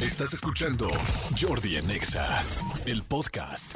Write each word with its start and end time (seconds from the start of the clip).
Estás 0.00 0.34
escuchando 0.34 0.88
Jordi 1.40 1.76
Anexa, 1.76 2.42
el 2.86 3.02
podcast. 3.04 3.72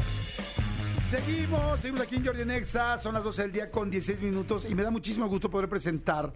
Seguimos, 1.02 1.80
seguimos 1.80 2.00
aquí 2.00 2.16
en 2.16 2.26
Jordi 2.26 2.44
Nexa, 2.44 2.98
son 2.98 3.14
las 3.14 3.22
12 3.22 3.42
del 3.42 3.52
día 3.52 3.70
con 3.70 3.90
16 3.90 4.22
minutos 4.22 4.66
y 4.68 4.74
me 4.74 4.82
da 4.82 4.90
muchísimo 4.90 5.28
gusto 5.28 5.48
poder 5.48 5.68
presentar 5.68 6.32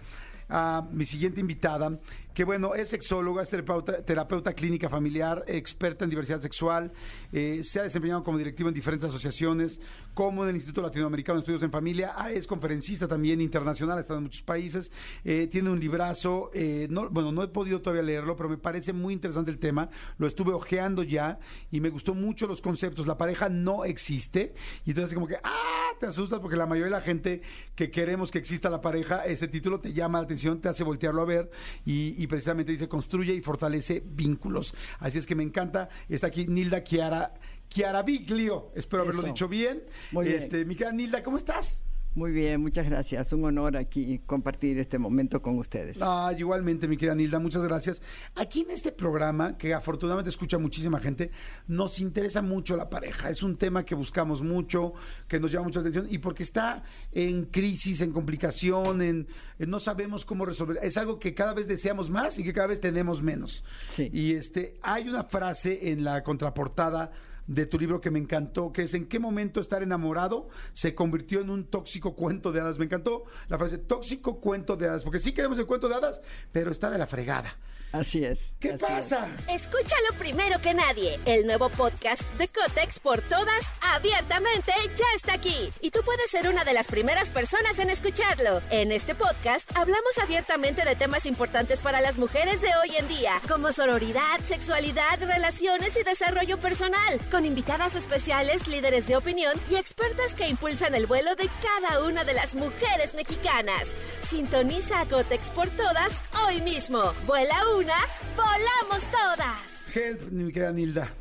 a 0.49 0.87
mi 0.93 1.05
siguiente 1.05 1.41
invitada, 1.41 1.99
que 2.35 2.43
bueno, 2.43 2.75
es 2.75 2.89
sexóloga, 2.89 3.43
es 3.43 3.49
terapeuta, 3.49 4.03
terapeuta 4.03 4.53
clínica 4.55 4.89
familiar, 4.89 5.45
experta 5.47 6.03
en 6.05 6.11
diversidad 6.11 6.41
sexual, 6.41 6.93
eh, 7.33 7.61
se 7.63 7.79
ha 7.79 7.85
desempeñado 7.85 8.25
como 8.25 8.39
directiva 8.39 8.69
en 8.69 8.75
diferentes 8.75 9.09
asociaciones, 9.09 9.81
como 10.15 10.43
en 10.43 10.51
el 10.51 10.57
Instituto 10.57 10.83
Latinoamericano 10.83 11.37
de 11.37 11.41
Estudios 11.41 11.63
en 11.63 11.71
Familia, 11.71 12.13
ah, 12.17 12.33
es 12.33 12.49
conferencista 12.49 13.07
también 13.07 13.41
internacional, 13.41 13.99
ha 13.99 14.01
estado 14.01 14.19
en 14.19 14.25
muchos 14.25 14.43
países, 14.43 14.91
eh, 15.25 15.47
tiene 15.47 15.71
un 15.71 15.79
librazo, 15.79 16.51
eh, 16.55 16.89
no, 16.91 17.09
bueno, 17.09 17.31
no 17.31 17.45
he 17.45 17.49
podido 17.49 17.81
todavía 17.81 18.03
leerlo, 18.03 18.35
pero 18.35 18.49
me 18.49 18.59
parece 18.59 18.93
muy 18.93 19.15
interesante 19.15 19.53
el 19.53 19.59
tema, 19.59 19.89
lo 20.19 20.27
estuve 20.27 20.53
ojeando 20.53 21.05
ya 21.05 21.39
y 21.71 21.81
me 21.81 21.89
gustó 21.89 22.15
mucho 22.15 22.49
los 22.49 22.61
conceptos, 22.61 23.07
la 23.07 23.17
pareja 23.17 23.49
no 23.49 23.85
existe, 23.85 24.55
y 24.85 24.91
entonces 24.91 25.15
como 25.15 25.29
que, 25.29 25.37
ah, 25.37 25.93
te 26.01 26.07
asustas 26.07 26.41
porque 26.41 26.57
la 26.57 26.67
mayoría 26.67 26.87
de 26.87 26.99
la 26.99 27.01
gente 27.01 27.43
que 27.77 27.93
queremos 27.93 28.33
que 28.33 28.39
exista 28.39 28.69
la 28.71 28.81
pareja, 28.81 29.25
ese 29.25 29.47
título 29.47 29.79
te 29.79 29.93
llama 29.93 30.19
la 30.19 30.25
atención, 30.25 30.34
te 30.61 30.69
hace 30.69 30.85
voltearlo 30.85 31.23
a 31.23 31.25
ver 31.25 31.51
y, 31.85 32.15
y 32.23 32.27
precisamente 32.27 32.73
dice 32.73 32.89
construye 32.89 33.35
y 33.35 33.41
fortalece 33.41 34.03
vínculos. 34.05 34.75
Así 34.99 35.19
es 35.19 35.27
que 35.27 35.35
me 35.35 35.43
encanta. 35.43 35.89
Está 36.09 36.29
aquí 36.29 36.47
Nilda 36.47 36.85
Chiara, 36.85 37.35
Chiara 37.69 38.03
Biglio. 38.03 38.71
Espero 38.75 39.03
haberlo 39.03 39.23
dicho 39.23 39.49
bien. 39.49 39.83
Muy 40.13 40.27
bien. 40.27 40.37
Este, 40.37 40.65
mi 40.65 40.77
querida 40.77 40.93
Nilda, 40.93 41.23
¿cómo 41.23 41.37
estás? 41.37 41.85
Muy 42.15 42.31
bien, 42.31 42.61
muchas 42.61 42.87
gracias. 42.87 43.33
Un 43.33 43.45
honor 43.45 43.77
aquí 43.77 44.21
compartir 44.25 44.79
este 44.79 44.99
momento 44.99 45.43
con 45.43 45.59
ustedes. 45.59 45.99
Ah, 46.01 46.33
igualmente, 46.39 46.87
mi 46.87 46.97
querida 46.97 47.17
Nilda, 47.17 47.41
muchas 47.41 47.65
gracias. 47.65 48.01
Aquí 48.37 48.61
en 48.61 48.71
este 48.71 48.93
programa, 48.93 49.59
que 49.59 49.75
afortunadamente 49.75 50.31
escucha 50.31 50.57
muchísima 50.57 51.01
gente, 51.01 51.33
nos 51.67 51.99
interesa 51.99 52.41
mucho 52.41 52.77
la 52.77 52.89
pareja. 52.89 53.31
Es 53.31 53.43
un 53.43 53.57
tema 53.57 53.85
que 53.85 53.97
buscamos 53.97 54.43
mucho, 54.43 54.93
que 55.27 55.41
nos 55.41 55.51
llama 55.51 55.65
mucha 55.65 55.81
atención 55.81 56.07
y 56.09 56.19
porque 56.19 56.45
está 56.45 56.85
en 57.11 57.47
crisis, 57.47 58.01
en 58.01 58.13
complicación, 58.13 59.03
en, 59.03 59.27
en 59.59 59.71
no 59.71 59.81
sabemos 59.81 60.25
cómo 60.25 60.47
resolver. 60.47 60.79
Es 60.83 60.97
algo 60.97 61.19
que 61.19 61.35
cada 61.35 61.53
vez 61.53 61.67
deseamos 61.67 62.11
más 62.11 62.39
y 62.39 62.45
que 62.45 62.53
cada 62.53 62.69
vez 62.69 62.81
tenemos 62.81 63.23
menos. 63.23 63.65
Sí. 63.91 64.09
Y 64.13 64.35
este, 64.35 64.79
hay 64.83 65.09
una 65.09 65.25
frase 65.25 65.91
en 65.91 66.05
la 66.05 66.23
contraportada 66.23 67.11
de 67.47 67.67
tu 67.67 67.79
libro 67.79 68.01
que 68.01 68.11
me 68.11 68.19
encantó, 68.19 68.73
que 68.73 68.83
es 68.83 68.95
en 68.95 69.07
qué 69.07 69.19
momento 69.19 69.61
estar 69.61 69.83
enamorado 69.83 70.49
se 70.73 70.95
convirtió 70.95 71.41
en 71.41 71.51
un 71.51 71.67
tóxico 71.67 72.15
cuento 72.15 72.53
de 72.53 72.61
hadas. 72.61 72.79
Me 72.79 72.87
encantó 72.87 73.25
la 73.49 73.59
frase 73.59 73.79
tóxico 73.79 74.41
cuento 74.41 74.77
de 74.77 74.89
hadas, 74.89 75.05
porque 75.05 75.21
sí 75.21 75.33
queremos 75.33 75.59
el 75.59 75.67
cuento 75.67 75.89
de 75.89 75.97
hadas, 75.97 76.23
pero 76.53 76.71
está 76.71 76.91
de 76.91 76.99
la 76.99 77.07
fregada. 77.07 77.57
Así 77.95 78.25
es. 78.25 78.57
¿Qué 78.59 78.73
así 78.73 78.85
pasa? 78.85 79.29
Escúchalo 79.49 80.19
primero 80.19 80.61
que 80.61 80.75
nadie. 80.75 81.21
El 81.27 81.47
nuevo 81.47 81.69
podcast 81.69 82.23
de 82.39 82.49
Cotex 82.49 82.99
por 82.99 83.23
todas, 83.23 83.73
abiertamente, 83.95 84.73
ya 84.97 85.05
está 85.15 85.35
aquí. 85.35 85.71
Y 85.81 85.93
tú 85.93 86.01
puedes 86.05 86.29
ser 86.29 86.49
una 86.49 86.65
de 86.65 86.73
las 86.73 86.89
primeras 86.89 87.31
personas 87.31 87.79
en 87.79 87.91
escucharlo. 87.91 88.63
En 88.71 88.91
este 88.91 89.15
podcast 89.15 89.71
hablamos 89.77 90.19
abiertamente 90.21 90.85
de 90.85 90.97
temas 90.97 91.25
importantes 91.25 91.79
para 91.79 92.01
las 92.01 92.19
mujeres 92.19 92.61
de 92.61 92.71
hoy 92.83 92.97
en 92.99 93.07
día, 93.07 93.41
como 93.49 93.73
sororidad, 93.73 94.41
sexualidad, 94.49 95.21
relaciones 95.21 95.97
y 95.97 96.03
desarrollo 96.03 96.59
personal, 96.59 97.21
con 97.35 97.45
invitadas 97.45 97.97
especiales, 97.97 98.69
líderes 98.69 99.09
de 99.09 99.17
opinión 99.17 99.55
y 99.69 99.75
expertas 99.75 100.37
que 100.37 100.49
impulsan 100.49 100.95
el 100.95 101.07
vuelo 101.09 101.35
de 101.35 101.49
cada 101.61 102.07
una 102.07 102.23
de 102.23 102.33
las 102.33 102.55
mujeres 102.55 103.13
mexicanas. 103.17 103.93
Sintoniza 104.21 105.01
a 105.01 105.07
Cotex 105.07 105.51
por 105.51 105.69
todas 105.71 106.13
hoy 106.47 106.61
mismo. 106.63 107.01
Vuela 107.27 107.57
una, 107.77 107.97
volamos 108.37 109.03
todas. 109.11 109.97
Help, 109.97 110.31
mi 110.31 110.53
querida 110.53 110.71
Nilda. 110.71 111.13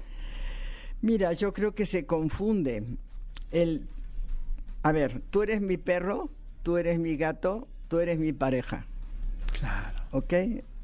Mira, 1.01 1.33
yo 1.33 1.51
creo 1.51 1.73
que 1.73 1.87
se 1.87 2.05
confunde. 2.05 2.83
El, 3.49 3.87
a 4.83 4.91
ver, 4.91 5.19
tú 5.31 5.41
eres 5.41 5.61
mi 5.61 5.77
perro, 5.77 6.29
tú 6.61 6.77
eres 6.77 6.99
mi 6.99 7.17
gato, 7.17 7.67
tú 7.87 7.97
eres 7.97 8.19
mi 8.19 8.33
pareja, 8.33 8.85
Claro. 9.59 9.99
¿ok? 10.11 10.33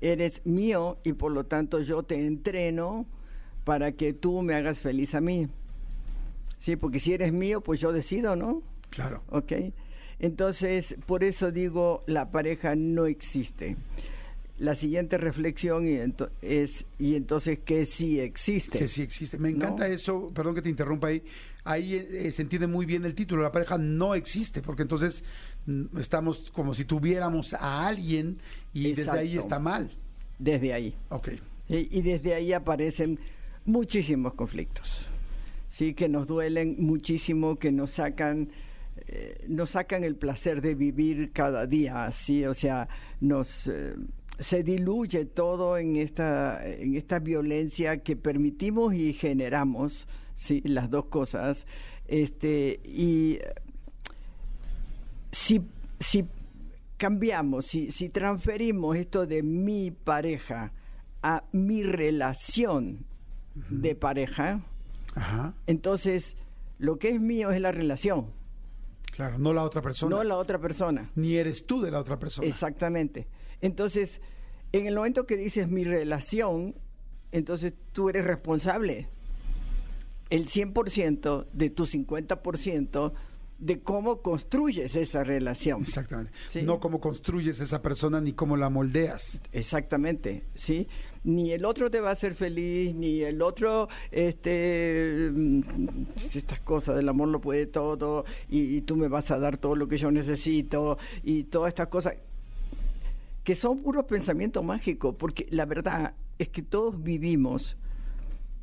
Eres 0.02 0.42
mío 0.44 0.98
y 1.04 1.14
por 1.14 1.32
lo 1.32 1.44
tanto 1.46 1.82
yo 1.82 2.02
te 2.02 2.16
entreno 2.16 3.06
para 3.64 3.92
que 3.92 4.14
tú 4.14 4.42
me 4.42 4.56
hagas 4.56 4.80
feliz 4.80 5.16
a 5.16 5.22
mí. 5.22 5.48
Sí, 6.60 6.76
porque 6.76 7.00
si 7.00 7.14
eres 7.14 7.32
mío, 7.32 7.62
pues 7.62 7.80
yo 7.80 7.92
decido, 7.92 8.36
¿no? 8.36 8.62
Claro. 8.90 9.24
¿ok? 9.30 9.54
Entonces, 10.20 10.96
por 11.06 11.24
eso 11.24 11.52
digo, 11.52 12.04
la 12.06 12.30
pareja 12.32 12.76
no 12.76 13.06
existe. 13.06 13.78
La 14.58 14.76
siguiente 14.76 15.18
reflexión 15.18 15.88
y 15.88 15.98
es, 16.42 16.86
¿y 17.00 17.16
entonces 17.16 17.60
qué 17.64 17.86
sí 17.86 18.20
existe? 18.20 18.78
Que 18.78 18.90
sí 18.90 19.02
existe. 19.02 19.38
Me 19.38 19.50
encanta 19.50 19.88
¿No? 19.88 19.94
eso, 19.94 20.28
perdón 20.34 20.56
que 20.56 20.62
te 20.62 20.70
interrumpa 20.70 21.08
ahí. 21.08 21.24
Ahí 21.64 21.94
eh, 21.96 22.30
se 22.32 22.42
entiende 22.42 22.68
muy 22.68 22.86
bien 22.86 23.06
el 23.06 23.16
título. 23.16 23.42
La 23.42 23.54
pareja 23.54 23.78
no 23.78 24.16
existe, 24.16 24.62
porque 24.62 24.82
entonces 24.82 25.24
mm, 25.66 25.98
estamos 25.98 26.52
como 26.52 26.74
si 26.74 26.84
tuviéramos 26.84 27.54
a 27.54 27.88
alguien 27.88 28.40
y 28.74 28.92
desde 28.92 29.12
ahí 29.12 29.38
está 29.38 29.60
mal. 29.60 29.90
Desde 30.38 30.74
ahí. 30.74 30.94
Ok. 31.08 31.30
Y, 31.70 31.98
y 31.98 32.02
desde 32.02 32.34
ahí 32.34 32.52
aparecen 32.52 33.18
muchísimos 33.70 34.34
conflictos, 34.34 35.08
sí, 35.68 35.94
que 35.94 36.10
nos 36.10 36.28
duelen 36.28 36.76
muchísimo, 36.80 37.58
que 37.58 37.72
nos 37.72 37.92
sacan, 37.92 38.50
eh, 39.08 39.46
nos 39.48 39.72
sacan 39.72 40.04
el 40.04 40.16
placer 40.16 40.62
de 40.62 40.76
vivir 40.76 41.32
cada 41.32 41.68
día, 41.68 42.12
sí, 42.12 42.46
o 42.46 42.54
sea, 42.54 42.90
nos 43.22 43.68
eh, 43.68 43.94
se 44.40 44.64
diluye 44.64 45.26
todo 45.26 45.78
en 45.78 45.98
esta, 45.98 46.66
en 46.66 46.96
esta 46.96 47.20
violencia 47.20 47.98
que 47.98 48.16
permitimos 48.16 48.94
y 48.94 49.14
generamos, 49.14 50.08
sí, 50.34 50.62
las 50.66 50.90
dos 50.90 51.06
cosas, 51.06 51.66
este, 52.08 52.80
y 52.84 53.40
si, 55.32 55.62
si 56.00 56.26
cambiamos, 56.98 57.68
si, 57.68 57.92
si 57.92 58.10
transferimos 58.10 58.98
esto 58.98 59.28
de 59.28 59.44
mi 59.44 59.92
pareja 59.92 60.72
a 61.22 61.44
mi 61.52 61.84
relación 61.84 63.09
de 63.56 63.96
pareja, 63.96 64.62
Ajá. 65.16 65.54
entonces 65.68 66.38
lo 66.78 66.98
que 67.00 67.10
es 67.10 67.22
mío 67.22 67.52
es 67.52 67.60
la 67.62 67.72
relación, 67.72 68.28
Claro, 69.12 69.38
no 69.38 69.54
la 69.54 69.64
otra 69.64 69.82
persona. 69.82 70.16
no 70.16 70.24
la 70.24 70.38
otra 70.38 70.60
persona. 70.60 71.10
Ni 71.16 71.36
eres 71.36 71.66
tú 71.66 71.82
de 71.82 71.92
la 71.92 72.00
otra 72.00 72.18
persona. 72.20 72.48
Exactamente. 72.48 73.28
Entonces, 73.60 74.22
en 74.72 74.86
el 74.88 74.96
momento 74.96 75.26
que 75.26 75.36
dices 75.36 75.68
mi 75.70 75.84
relación, 75.84 76.76
entonces 77.32 77.74
tú 77.92 78.08
eres 78.10 78.24
responsable. 78.24 79.10
El 80.30 80.48
100% 80.48 81.48
de 81.52 81.70
tu 81.70 81.86
50% 81.86 83.14
de 83.60 83.82
cómo 83.82 84.22
construyes 84.22 84.96
esa 84.96 85.24
relación. 85.24 85.82
Exactamente. 85.82 86.32
Sí. 86.48 86.64
No 86.64 86.80
cómo 86.80 87.00
construyes 87.00 87.60
esa 87.60 87.82
persona 87.82 88.22
ni 88.22 88.34
cómo 88.34 88.56
la 88.56 88.70
moldeas. 88.70 89.42
Exactamente, 89.52 90.46
¿sí? 90.56 90.88
Ni 91.26 91.52
el 91.52 91.66
otro 91.66 91.92
te 91.92 92.00
va 92.00 92.10
a 92.10 92.14
hacer 92.14 92.36
feliz, 92.36 92.96
ni 92.96 93.22
el 93.22 93.42
otro, 93.42 93.90
este, 94.12 95.30
mm, 95.34 95.62
estas 96.34 96.62
cosas 96.62 96.96
del 96.96 97.10
amor 97.10 97.28
lo 97.28 97.42
puede 97.42 97.66
todo, 97.66 98.24
y, 98.50 98.78
y 98.78 98.82
tú 98.82 98.96
me 98.96 99.10
vas 99.10 99.30
a 99.32 99.38
dar 99.38 99.58
todo 99.58 99.76
lo 99.76 99.88
que 99.88 99.98
yo 99.98 100.10
necesito, 100.10 100.98
y 101.24 101.44
todas 101.44 101.70
estas 101.70 101.90
cosas, 101.90 102.14
que 103.44 103.56
son 103.56 103.80
puros 103.80 104.06
pensamientos 104.06 104.64
mágicos, 104.64 105.16
porque 105.18 105.48
la 105.50 105.66
verdad 105.66 106.14
es 106.38 106.48
que 106.48 106.62
todos 106.62 107.04
vivimos 107.04 107.76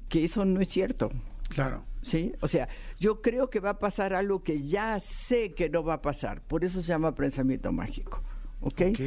que 0.09 0.25
eso 0.25 0.45
no 0.45 0.61
es 0.61 0.69
cierto. 0.69 1.11
Claro. 1.49 1.85
¿Sí? 2.03 2.33
O 2.41 2.49
sea, 2.49 2.69
yo 2.99 3.21
creo 3.21 3.51
que 3.51 3.61
va 3.61 3.71
a 3.71 3.79
pasar 3.79 4.15
algo 4.15 4.43
que 4.43 4.63
ya 4.63 5.01
sé 5.01 5.55
que 5.55 5.69
no 5.69 5.83
va 5.83 5.95
a 5.95 6.03
pasar. 6.03 6.41
Por 6.43 6.65
eso 6.65 6.83
se 6.83 6.89
llama 6.89 7.15
pensamiento 7.15 7.73
mágico. 7.73 8.23
¿Ok? 8.61 8.83
Ok. 8.91 9.01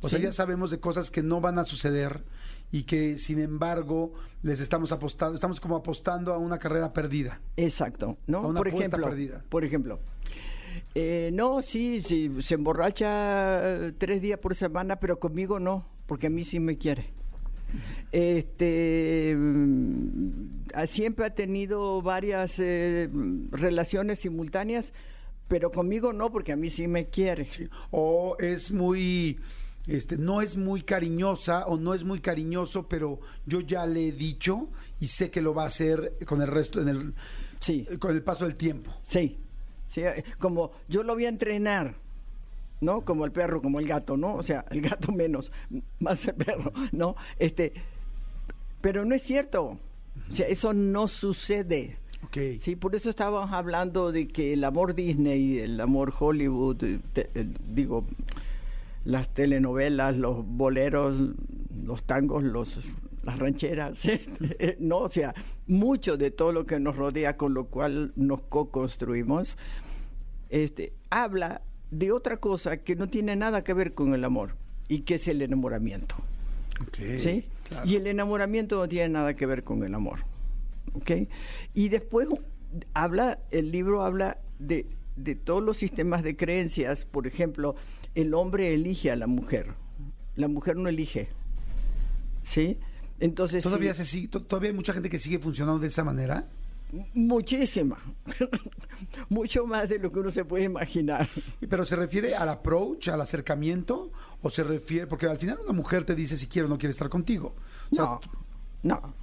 O 0.00 0.08
sea, 0.08 0.18
ya 0.18 0.32
sabemos 0.32 0.70
de 0.70 0.80
cosas 0.80 1.10
que 1.10 1.22
no 1.22 1.40
van 1.40 1.58
a 1.58 1.64
suceder 1.64 2.24
y 2.70 2.84
que, 2.84 3.18
sin 3.18 3.38
embargo, 3.38 4.14
les 4.42 4.60
estamos 4.60 4.92
apostando, 4.92 5.34
estamos 5.34 5.60
como 5.60 5.76
apostando 5.76 6.32
a 6.32 6.38
una 6.38 6.58
carrera 6.58 6.92
perdida. 6.92 7.40
Exacto, 7.56 8.16
¿no? 8.26 8.38
A 8.38 8.46
una 8.46 8.58
por 8.58 8.68
apuesta 8.68 8.96
ejemplo, 8.96 9.08
perdida. 9.08 9.44
por 9.48 9.64
ejemplo, 9.64 10.00
eh, 10.94 11.30
no, 11.32 11.62
sí, 11.62 12.00
sí, 12.00 12.30
se 12.40 12.54
emborracha 12.54 13.60
eh, 13.62 13.92
tres 13.96 14.22
días 14.22 14.38
por 14.38 14.54
semana, 14.54 14.96
pero 14.96 15.18
conmigo 15.18 15.60
no, 15.60 15.86
porque 16.06 16.28
a 16.28 16.30
mí 16.30 16.44
sí 16.44 16.60
me 16.60 16.78
quiere. 16.78 17.12
Este 18.12 19.34
mm, 19.36 20.62
siempre 20.86 21.26
ha 21.26 21.34
tenido 21.34 22.02
varias 22.02 22.58
eh, 22.58 23.08
relaciones 23.50 24.20
simultáneas, 24.20 24.92
pero 25.48 25.70
conmigo 25.70 26.12
no, 26.12 26.30
porque 26.30 26.52
a 26.52 26.56
mí 26.56 26.70
sí 26.70 26.88
me 26.88 27.06
quiere. 27.08 27.48
O 27.90 28.36
es 28.38 28.70
muy, 28.70 29.38
este, 29.86 30.16
no 30.16 30.40
es 30.42 30.56
muy 30.56 30.82
cariñosa 30.82 31.66
o 31.66 31.76
no 31.76 31.94
es 31.94 32.04
muy 32.04 32.20
cariñoso, 32.20 32.88
pero 32.88 33.20
yo 33.46 33.60
ya 33.60 33.86
le 33.86 34.08
he 34.08 34.12
dicho 34.12 34.68
y 35.00 35.08
sé 35.08 35.30
que 35.30 35.42
lo 35.42 35.54
va 35.54 35.64
a 35.64 35.68
hacer 35.68 36.16
con 36.26 36.40
el 36.42 36.48
resto, 36.48 36.80
en 36.80 36.88
el, 36.88 37.14
Sí. 37.60 37.86
con 37.98 38.14
el 38.14 38.22
paso 38.22 38.44
del 38.44 38.56
tiempo. 38.56 38.92
Sí, 39.04 39.38
sí, 39.86 40.00
eh, 40.02 40.24
como 40.38 40.72
yo 40.88 41.02
lo 41.02 41.14
voy 41.14 41.26
a 41.26 41.28
entrenar, 41.28 41.94
¿no? 42.82 43.00
Como 43.02 43.24
el 43.24 43.32
perro, 43.32 43.62
como 43.62 43.80
el 43.80 43.86
gato, 43.88 44.16
¿no? 44.18 44.34
O 44.34 44.42
sea, 44.42 44.64
el 44.70 44.82
gato 44.82 45.10
menos, 45.12 45.50
más 46.00 46.26
el 46.26 46.34
perro, 46.34 46.72
¿no? 46.92 47.16
Este, 47.38 47.72
pero 48.82 49.04
no 49.04 49.14
es 49.14 49.22
cierto. 49.22 49.78
O 50.28 50.32
sea, 50.32 50.46
eso 50.46 50.74
no 50.74 51.08
sucede. 51.08 51.96
Sí, 52.60 52.76
por 52.76 52.94
eso 52.94 53.10
estábamos 53.10 53.52
hablando 53.52 54.12
de 54.12 54.28
que 54.28 54.52
el 54.54 54.64
amor 54.64 54.94
Disney, 54.94 55.58
el 55.58 55.80
amor 55.80 56.12
Hollywood, 56.18 56.82
eh, 56.84 56.98
te- 57.12 57.30
eh, 57.34 57.46
digo, 57.74 58.04
las 59.04 59.28
telenovelas, 59.34 60.16
los 60.16 60.46
boleros, 60.46 61.14
los 61.84 62.02
tangos, 62.04 62.42
los 62.42 62.80
las 63.24 63.38
rancheras, 63.38 64.04
eh, 64.06 64.76
no, 64.80 64.98
o 64.98 65.08
sea, 65.10 65.32
mucho 65.68 66.16
de 66.16 66.30
todo 66.32 66.50
lo 66.52 66.64
que 66.64 66.80
nos 66.80 66.96
rodea, 66.96 67.36
con 67.36 67.54
lo 67.54 67.66
cual 67.66 68.12
nos 68.16 68.42
co-construimos, 68.42 69.56
este, 70.50 70.92
habla 71.10 71.62
de 71.92 72.10
otra 72.10 72.38
cosa 72.38 72.78
que 72.78 72.96
no 72.96 73.08
tiene 73.08 73.36
nada 73.36 73.62
que 73.62 73.72
ver 73.74 73.94
con 73.94 74.14
el 74.14 74.24
amor 74.24 74.56
y 74.88 75.02
que 75.02 75.14
es 75.14 75.28
el 75.28 75.40
enamoramiento. 75.42 76.16
¿sí? 77.18 77.44
claro. 77.68 77.86
Y 77.88 77.94
el 77.96 78.06
enamoramiento 78.08 78.78
no 78.78 78.88
tiene 78.88 79.10
nada 79.10 79.34
que 79.34 79.46
ver 79.46 79.62
con 79.62 79.84
el 79.84 79.94
amor. 79.94 80.20
¿ok? 80.94 81.10
Y 81.74 81.88
después 81.90 82.28
habla, 82.94 83.38
el 83.50 83.70
libro 83.70 84.02
habla 84.04 84.38
de, 84.58 84.86
de 85.16 85.34
todos 85.36 85.62
los 85.62 85.76
sistemas 85.76 86.22
de 86.22 86.34
creencias. 86.34 87.04
Por 87.04 87.26
ejemplo, 87.26 87.76
el 88.14 88.34
hombre 88.34 88.72
elige 88.74 89.10
a 89.10 89.16
la 89.16 89.26
mujer, 89.26 89.74
la 90.34 90.48
mujer 90.48 90.76
no 90.76 90.88
elige. 90.88 91.28
¿Sí? 92.42 92.78
Entonces, 93.20 93.62
¿Todavía, 93.62 93.94
sí, 93.94 94.04
se 94.04 94.10
sigue- 94.10 94.28
to- 94.28 94.42
¿Todavía 94.42 94.70
hay 94.70 94.76
mucha 94.76 94.92
gente 94.92 95.08
que 95.08 95.18
sigue 95.18 95.38
funcionando 95.38 95.78
de 95.78 95.86
esa 95.88 96.02
manera? 96.02 96.48
Muchísima, 97.14 97.98
mucho 99.28 99.66
más 99.66 99.88
de 99.88 99.98
lo 99.98 100.10
que 100.10 100.18
uno 100.20 100.30
se 100.30 100.44
puede 100.44 100.64
imaginar. 100.64 101.28
¿Pero 101.68 101.84
se 101.84 101.96
refiere 101.96 102.34
al 102.34 102.48
approach, 102.48 103.08
al 103.08 103.20
acercamiento? 103.20 104.10
¿O 104.42 104.50
se 104.50 104.62
refiere.? 104.64 105.06
Porque 105.06 105.26
al 105.26 105.38
final 105.38 105.58
una 105.64 105.72
mujer 105.72 106.04
te 106.04 106.14
dice 106.14 106.36
si 106.36 106.46
quiere 106.46 106.66
o 106.66 106.68
no 106.68 106.78
quiere 106.78 106.90
estar 106.92 107.08
contigo. 107.08 107.54
O 107.90 107.94
sea, 107.94 108.04
No, 108.04 108.20
no. 108.82 109.14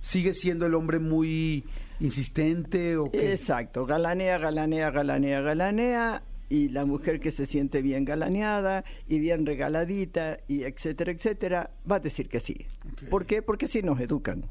¿sigue 0.00 0.34
siendo 0.34 0.66
el 0.66 0.74
hombre 0.74 0.98
muy 0.98 1.64
insistente 2.00 2.96
o 2.96 3.10
qué? 3.10 3.32
Exacto, 3.32 3.86
galanea, 3.86 4.38
galanea, 4.38 4.90
galanea, 4.90 5.40
galanea, 5.40 6.22
y 6.48 6.68
la 6.68 6.84
mujer 6.84 7.18
que 7.20 7.30
se 7.30 7.46
siente 7.46 7.80
bien 7.80 8.04
galaneada 8.04 8.84
y 9.08 9.18
bien 9.20 9.46
regaladita, 9.46 10.38
y 10.48 10.64
etcétera, 10.64 11.12
etcétera, 11.12 11.70
va 11.90 11.96
a 11.96 12.00
decir 12.00 12.28
que 12.28 12.40
sí. 12.40 12.66
¿Por 13.08 13.24
qué? 13.26 13.40
Porque 13.42 13.68
sí 13.68 13.82
nos 13.82 13.98
educan, 14.00 14.44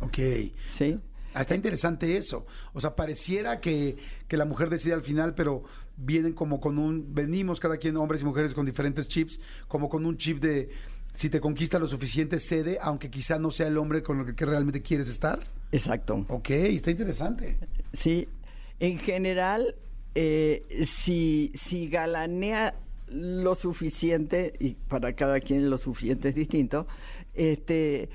Ok. 0.00 0.18
¿sí? 0.76 1.00
Ah, 1.34 1.42
Está 1.42 1.54
interesante 1.54 2.16
eso. 2.16 2.46
O 2.72 2.80
sea, 2.80 2.96
pareciera 2.96 3.60
que, 3.60 3.96
que 4.26 4.36
la 4.36 4.44
mujer 4.44 4.70
decide 4.70 4.94
al 4.94 5.02
final, 5.02 5.34
pero 5.34 5.64
vienen 5.96 6.32
como 6.32 6.60
con 6.60 6.78
un. 6.78 7.14
Venimos 7.14 7.60
cada 7.60 7.76
quien, 7.76 7.96
hombres 7.96 8.22
y 8.22 8.24
mujeres, 8.24 8.54
con 8.54 8.66
diferentes 8.66 9.08
chips, 9.08 9.40
como 9.66 9.88
con 9.88 10.06
un 10.06 10.16
chip 10.16 10.40
de 10.40 10.70
si 11.12 11.30
te 11.30 11.40
conquista 11.40 11.78
lo 11.78 11.88
suficiente, 11.88 12.38
cede, 12.38 12.78
aunque 12.80 13.10
quizá 13.10 13.38
no 13.38 13.50
sea 13.50 13.66
el 13.66 13.76
hombre 13.78 14.02
con 14.02 14.20
el 14.20 14.34
que, 14.34 14.44
realmente 14.44 14.82
quieres 14.82 15.08
estar. 15.08 15.40
Exacto. 15.72 16.24
Ok, 16.28 16.50
está 16.50 16.90
interesante. 16.90 17.58
Sí, 17.92 18.28
en 18.78 18.98
general, 18.98 19.74
eh, 20.14 20.64
si, 20.84 21.50
si 21.54 21.88
galanea 21.88 22.74
lo 23.08 23.54
suficiente, 23.54 24.52
y 24.60 24.74
para 24.74 25.14
cada 25.14 25.40
quien 25.40 25.70
lo 25.70 25.78
suficiente 25.78 26.28
es 26.28 26.34
distinto, 26.34 26.86
este, 27.34 28.10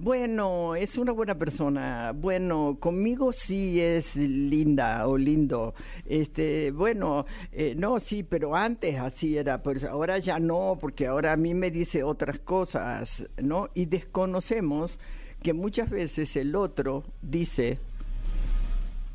bueno, 0.00 0.74
es 0.76 0.96
una 0.96 1.12
buena 1.12 1.36
persona, 1.36 2.12
bueno, 2.14 2.76
conmigo 2.78 3.32
sí 3.32 3.80
es 3.80 4.16
linda 4.16 5.06
o 5.06 5.18
lindo, 5.18 5.74
este, 6.06 6.70
bueno, 6.70 7.26
eh, 7.52 7.74
no, 7.76 7.98
sí, 7.98 8.22
pero 8.22 8.54
antes 8.54 8.98
así 8.98 9.36
era, 9.36 9.62
pues 9.62 9.84
ahora 9.84 10.18
ya 10.18 10.38
no, 10.38 10.78
porque 10.80 11.06
ahora 11.06 11.32
a 11.32 11.36
mí 11.36 11.54
me 11.54 11.70
dice 11.70 12.02
otras 12.04 12.38
cosas, 12.38 13.28
¿no? 13.42 13.70
Y 13.74 13.86
desconocemos 13.86 14.98
que 15.42 15.52
muchas 15.52 15.90
veces 15.90 16.36
el 16.36 16.54
otro 16.54 17.04
dice 17.22 17.78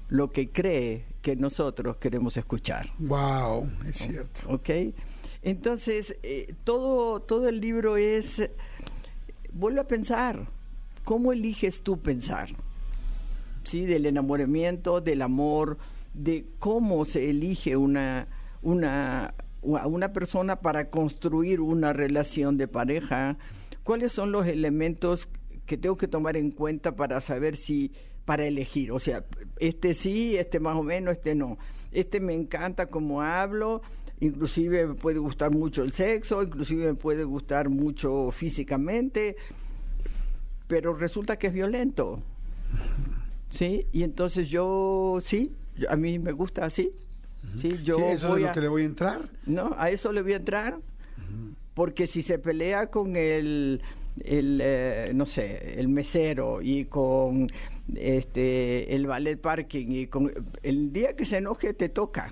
lo 0.10 0.30
que 0.30 0.50
cree 0.50 1.06
que 1.22 1.36
nosotros 1.36 1.98
queremos 1.98 2.38
escuchar. 2.38 2.90
Wow, 3.00 3.70
es 3.88 3.98
cierto. 3.98 4.42
¿Ok? 4.48 4.70
Entonces, 5.42 6.16
eh, 6.24 6.54
todo, 6.64 7.22
todo 7.22 7.50
el 7.50 7.60
libro 7.60 7.98
es, 7.98 8.40
eh, 8.40 8.52
vuelve 9.54 9.82
a 9.82 9.88
pensar, 9.88 10.48
¿cómo 11.04 11.32
eliges 11.32 11.84
tú 11.84 12.00
pensar? 12.00 12.50
¿Sí? 13.64 13.86
Del 13.86 14.06
enamoramiento, 14.06 15.02
del 15.02 15.22
amor, 15.22 15.78
de 16.14 16.46
cómo 16.60 17.06
se 17.06 17.30
elige 17.30 17.78
una, 17.78 18.28
una, 18.62 19.34
una 19.62 20.14
persona 20.14 20.58
para 20.58 20.90
construir 20.90 21.62
una 21.62 21.94
relación 21.94 22.58
de 22.58 22.68
pareja, 22.68 23.38
cuáles 23.84 24.12
son 24.12 24.32
los 24.32 24.46
elementos 24.48 25.30
que 25.66 25.78
tengo 25.78 25.98
que 25.98 26.08
tomar 26.08 26.38
en 26.38 26.52
cuenta 26.52 26.96
para 26.96 27.22
saber 27.22 27.56
si 27.56 27.92
para 28.26 28.46
elegir, 28.46 28.92
o 28.92 29.00
sea, 29.00 29.26
este 29.60 29.94
sí, 29.94 30.38
este 30.38 30.60
más 30.60 30.78
o 30.78 30.84
menos, 30.84 31.18
este 31.18 31.36
no. 31.36 31.58
Este 31.92 32.20
me 32.20 32.34
encanta 32.34 32.88
como 32.88 33.22
hablo, 33.22 33.82
inclusive 34.26 34.88
me 34.88 34.94
puede 34.96 35.20
gustar 35.20 35.52
mucho 35.52 35.84
el 35.84 35.92
sexo, 35.92 36.42
inclusive 36.44 36.86
me 36.86 36.94
puede 36.96 37.24
gustar 37.24 37.70
mucho 37.70 38.30
físicamente, 38.32 39.36
pero 40.68 40.94
resulta 40.94 41.38
que 41.38 41.48
es 41.48 41.54
violento. 41.54 42.22
¿Sí? 43.50 43.86
Y 43.92 44.04
entonces 44.04 44.50
yo, 44.50 45.20
sí, 45.22 45.52
a 45.90 45.96
mí 45.96 46.18
me 46.20 46.32
gusta 46.32 46.66
así. 46.66 46.92
Sí, 47.62 47.80
yo 47.84 47.98
Sí, 47.98 48.02
eso 48.04 48.30
voy 48.30 48.38
es 48.42 48.44
lo 48.46 48.50
a- 48.50 48.54
que 48.54 48.62
le 48.62 48.68
voy 48.68 48.82
a 48.84 48.86
entrar. 48.86 49.20
no, 49.46 49.76
a 49.78 49.90
eso 49.92 50.12
le 50.12 50.22
voy 50.22 50.34
a 50.34 50.38
entrar. 50.38 50.78
Porque 51.74 52.06
si 52.08 52.22
se 52.22 52.38
pelea 52.40 52.88
con 52.92 53.16
el, 53.16 53.82
el 54.24 54.60
eh, 54.62 55.12
no 55.14 55.26
sé, 55.26 55.80
el 55.80 55.88
mesero 55.88 56.62
y 56.62 56.86
con 56.86 57.50
este 57.96 58.94
el 58.96 59.08
ballet 59.08 59.40
parking 59.42 59.88
y 59.90 60.06
con 60.08 60.32
el 60.62 60.94
día 60.94 61.16
que 61.16 61.26
se 61.26 61.38
enoje 61.38 61.74
te 61.74 61.90
toca. 61.90 62.32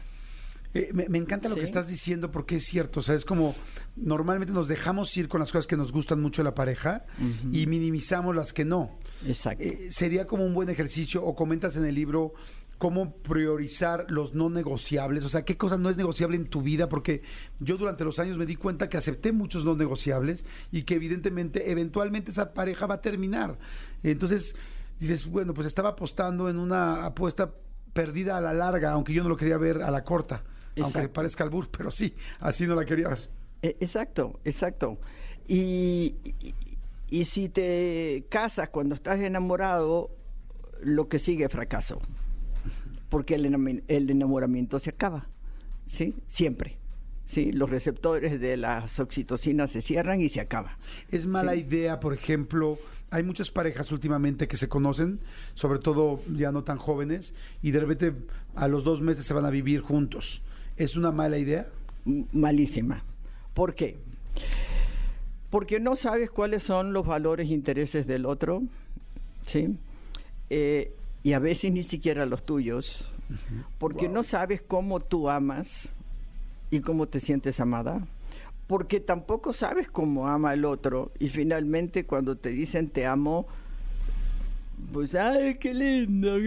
Eh, 0.73 0.91
me, 0.93 1.09
me 1.09 1.17
encanta 1.17 1.49
lo 1.49 1.55
Sí. 1.55 1.59
que 1.61 1.65
estás 1.65 1.87
diciendo 1.87 2.31
porque 2.31 2.55
es 2.57 2.65
cierto. 2.65 3.01
O 3.01 3.03
sea, 3.03 3.15
es 3.15 3.25
como 3.25 3.53
normalmente 3.97 4.53
nos 4.53 4.67
dejamos 4.67 5.15
ir 5.17 5.27
con 5.27 5.39
las 5.41 5.51
cosas 5.51 5.67
que 5.67 5.75
nos 5.77 5.91
gustan 5.91 6.21
mucho 6.21 6.41
de 6.41 6.45
la 6.45 6.55
pareja 6.55 7.03
y 7.51 7.67
minimizamos 7.67 8.35
las 8.35 8.53
que 8.53 8.63
no. 8.65 8.91
Exacto. 9.25 9.63
Eh, 9.63 9.87
sería 9.91 10.25
como 10.27 10.45
un 10.45 10.53
buen 10.53 10.69
ejercicio, 10.69 11.23
o 11.23 11.35
comentas 11.35 11.75
en 11.75 11.85
el 11.85 11.95
libro 11.95 12.33
cómo 12.77 13.13
priorizar 13.17 14.07
los 14.09 14.33
no 14.33 14.49
negociables, 14.49 15.23
o 15.23 15.29
sea, 15.29 15.45
qué 15.45 15.55
cosa 15.55 15.77
no 15.77 15.91
es 15.91 15.97
negociable 15.97 16.35
en 16.35 16.47
tu 16.47 16.63
vida, 16.63 16.89
porque 16.89 17.21
yo 17.59 17.77
durante 17.77 18.03
los 18.03 18.17
años 18.17 18.37
me 18.39 18.47
di 18.47 18.55
cuenta 18.55 18.89
que 18.89 18.97
acepté 18.97 19.31
muchos 19.31 19.65
no 19.65 19.75
negociables 19.75 20.45
y 20.71 20.81
que 20.81 20.95
evidentemente, 20.95 21.69
eventualmente 21.69 22.31
esa 22.31 22.53
pareja 22.55 22.87
va 22.87 22.95
a 22.95 23.01
terminar. 23.01 23.59
Entonces, 24.01 24.55
dices, 24.99 25.27
bueno, 25.27 25.53
pues 25.53 25.67
estaba 25.67 25.89
apostando 25.89 26.49
en 26.49 26.57
una 26.57 27.05
apuesta 27.05 27.51
perdida 27.93 28.37
a 28.37 28.41
la 28.41 28.53
larga, 28.53 28.93
aunque 28.93 29.13
yo 29.13 29.21
no 29.21 29.29
lo 29.29 29.37
quería 29.37 29.57
ver 29.57 29.83
a 29.83 29.91
la 29.91 30.03
corta, 30.03 30.43
aunque 30.79 31.09
parezca 31.09 31.43
albur, 31.43 31.69
pero 31.69 31.91
sí, 31.91 32.13
así 32.39 32.67
no 32.67 32.75
la 32.75 32.85
quería 32.85 33.09
ver. 33.09 33.29
Eh, 33.61 33.77
Exacto, 33.79 34.39
exacto. 34.45 34.99
Y, 35.47 36.15
y, 36.23 36.53
y 37.09 37.25
si 37.25 37.49
te 37.49 38.25
casas 38.29 38.69
cuando 38.69 38.95
estás 38.95 39.19
enamorado, 39.19 40.09
lo 40.83 41.07
que 41.09 41.19
sigue 41.19 41.45
es 41.45 41.51
fracaso. 41.51 41.99
Porque 43.09 43.35
el, 43.35 43.83
el 43.87 44.09
enamoramiento 44.09 44.79
se 44.79 44.91
acaba, 44.91 45.27
¿sí? 45.85 46.15
Siempre. 46.27 46.77
¿sí? 47.25 47.51
Los 47.51 47.69
receptores 47.69 48.39
de 48.39 48.55
las 48.57 48.99
oxitocinas 48.99 49.71
se 49.71 49.81
cierran 49.81 50.21
y 50.21 50.29
se 50.29 50.39
acaba. 50.39 50.77
Es 51.09 51.27
mala 51.27 51.53
Sí. 51.53 51.59
idea, 51.59 51.99
por 51.99 52.13
ejemplo, 52.13 52.77
hay 53.09 53.23
muchas 53.23 53.51
parejas 53.51 53.91
últimamente 53.91 54.47
que 54.47 54.55
se 54.57 54.69
conocen, 54.69 55.19
sobre 55.53 55.79
todo 55.79 56.21
ya 56.33 56.51
no 56.53 56.63
tan 56.63 56.77
jóvenes, 56.77 57.35
y 57.61 57.71
de 57.71 57.81
repente 57.81 58.13
a 58.55 58.67
los 58.69 58.85
dos 58.85 59.01
meses 59.01 59.25
se 59.25 59.33
van 59.33 59.45
a 59.45 59.49
vivir 59.49 59.81
juntos. 59.81 60.41
¿Es 60.81 60.95
una 60.95 61.11
mala 61.11 61.37
idea? 61.37 61.67
Malísima. 62.33 63.03
¿Por 63.53 63.75
qué? 63.75 63.97
Porque 65.51 65.79
no 65.79 65.95
sabes 65.95 66.31
cuáles 66.31 66.63
son 66.63 66.91
los 66.91 67.05
valores 67.05 67.49
e 67.49 67.53
intereses 67.53 68.07
del 68.07 68.25
otro, 68.25 68.63
¿sí? 69.45 69.77
Eh, 70.49 70.91
y 71.21 71.33
a 71.33 71.39
veces 71.39 71.71
ni 71.71 71.83
siquiera 71.83 72.25
los 72.25 72.43
tuyos, 72.43 73.05
porque 73.77 74.05
Wow. 74.07 74.15
no 74.15 74.23
sabes 74.23 74.63
cómo 74.63 74.99
tú 75.01 75.29
amas 75.29 75.89
y 76.71 76.79
cómo 76.79 77.07
te 77.07 77.19
sientes 77.19 77.59
amada, 77.59 78.01
porque 78.65 78.99
tampoco 78.99 79.53
sabes 79.53 79.87
cómo 79.87 80.27
ama 80.27 80.51
el 80.55 80.65
otro 80.65 81.11
y 81.19 81.27
finalmente 81.27 82.05
cuando 82.05 82.37
te 82.37 82.49
dicen 82.49 82.89
te 82.89 83.05
amo, 83.05 83.45
pues 84.91 85.13
ay, 85.13 85.55
qué 85.59 85.75
lindo, 85.75 86.37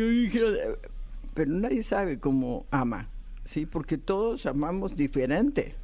pero 1.34 1.52
nadie 1.52 1.84
sabe 1.84 2.18
cómo 2.18 2.66
ama, 2.72 3.06
¿sí? 3.44 3.66
Porque 3.66 3.98
todos 3.98 4.46
amamos 4.46 4.96
diferente, 4.96 5.74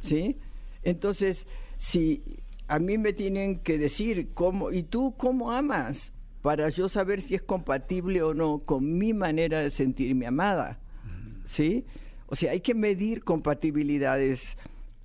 ¿sí? 0.00 0.36
Entonces, 0.82 1.46
si 1.78 2.22
a 2.66 2.78
mí 2.78 2.98
me 2.98 3.12
tienen 3.12 3.56
que 3.56 3.78
decir 3.78 4.28
cómo, 4.34 4.70
¿y 4.70 4.82
tú 4.82 5.14
cómo 5.16 5.52
amas? 5.52 6.12
Para 6.42 6.68
yo 6.68 6.88
saber 6.88 7.20
si 7.20 7.34
es 7.34 7.42
compatible 7.42 8.22
o 8.22 8.34
no 8.34 8.60
con 8.60 8.98
mi 8.98 9.12
manera 9.12 9.60
de 9.60 9.70
sentirme 9.70 10.26
amada, 10.26 10.78
¿sí? 11.44 11.84
O 12.26 12.36
sea, 12.36 12.52
hay 12.52 12.60
que 12.60 12.74
medir 12.74 13.24
compatibilidades 13.24 14.56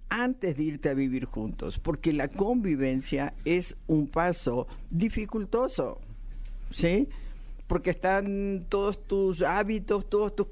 antes 0.10 0.58
de 0.58 0.64
irte 0.64 0.90
a 0.90 0.94
vivir 0.94 1.26
juntos, 1.26 1.80
porque 1.80 2.14
la 2.14 2.28
convivencia 2.28 3.34
es 3.46 3.76
un 3.88 4.08
paso 4.08 4.68
dificultoso, 4.92 6.00
¿sí? 6.70 7.08
Porque 7.68 7.92
están 7.92 8.66
todos 8.70 9.04
tus 9.08 9.42
hábitos, 9.42 10.10
todos 10.10 10.36
tus 10.36 10.48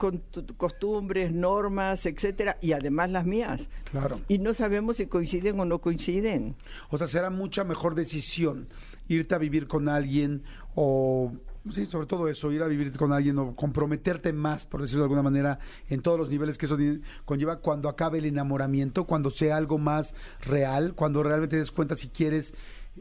costumbres, 0.58 1.32
normas, 1.32 2.06
etcétera, 2.06 2.58
y 2.62 2.72
además 2.72 3.10
las 3.12 3.26
mías. 3.26 3.70
Claro. 3.92 4.22
Y 4.28 4.40
no 4.40 4.54
sabemos 4.54 4.98
si 4.98 5.08
coinciden 5.08 5.60
o 5.60 5.66
no 5.66 5.80
coinciden. 5.80 6.56
O 6.90 6.98
sea, 6.98 7.08
será 7.08 7.30
mucha 7.30 7.64
mejor 7.64 7.96
decisión 7.96 8.68
irte 9.08 9.36
a 9.36 9.38
vivir 9.38 9.68
con 9.68 9.90
alguien 9.90 10.44
o 10.74 11.34
Sí, 11.70 11.86
sobre 11.86 12.08
todo 12.08 12.28
eso, 12.28 12.52
ir 12.52 12.64
a 12.64 12.68
vivir 12.68 12.98
con 12.98 13.14
alguien 13.14 13.38
o 13.38 13.56
comprometerte 13.56 14.34
más, 14.34 14.66
por 14.66 14.82
decirlo 14.82 15.02
de 15.02 15.06
alguna 15.06 15.22
manera, 15.22 15.60
en 15.90 16.02
todos 16.02 16.18
los 16.18 16.30
niveles 16.32 16.58
que 16.58 16.66
eso 16.66 16.76
conlleva 17.24 17.58
cuando 17.58 17.88
acabe 17.88 18.18
el 18.18 18.26
enamoramiento, 18.26 19.06
cuando 19.06 19.30
sea 19.30 19.58
algo 19.58 19.78
más 19.78 20.16
real, 20.42 20.96
cuando 20.96 21.22
realmente 21.22 21.58
te 21.58 21.60
des 21.60 21.72
cuenta 21.72 21.96
si 21.96 22.10
quieres 22.10 22.56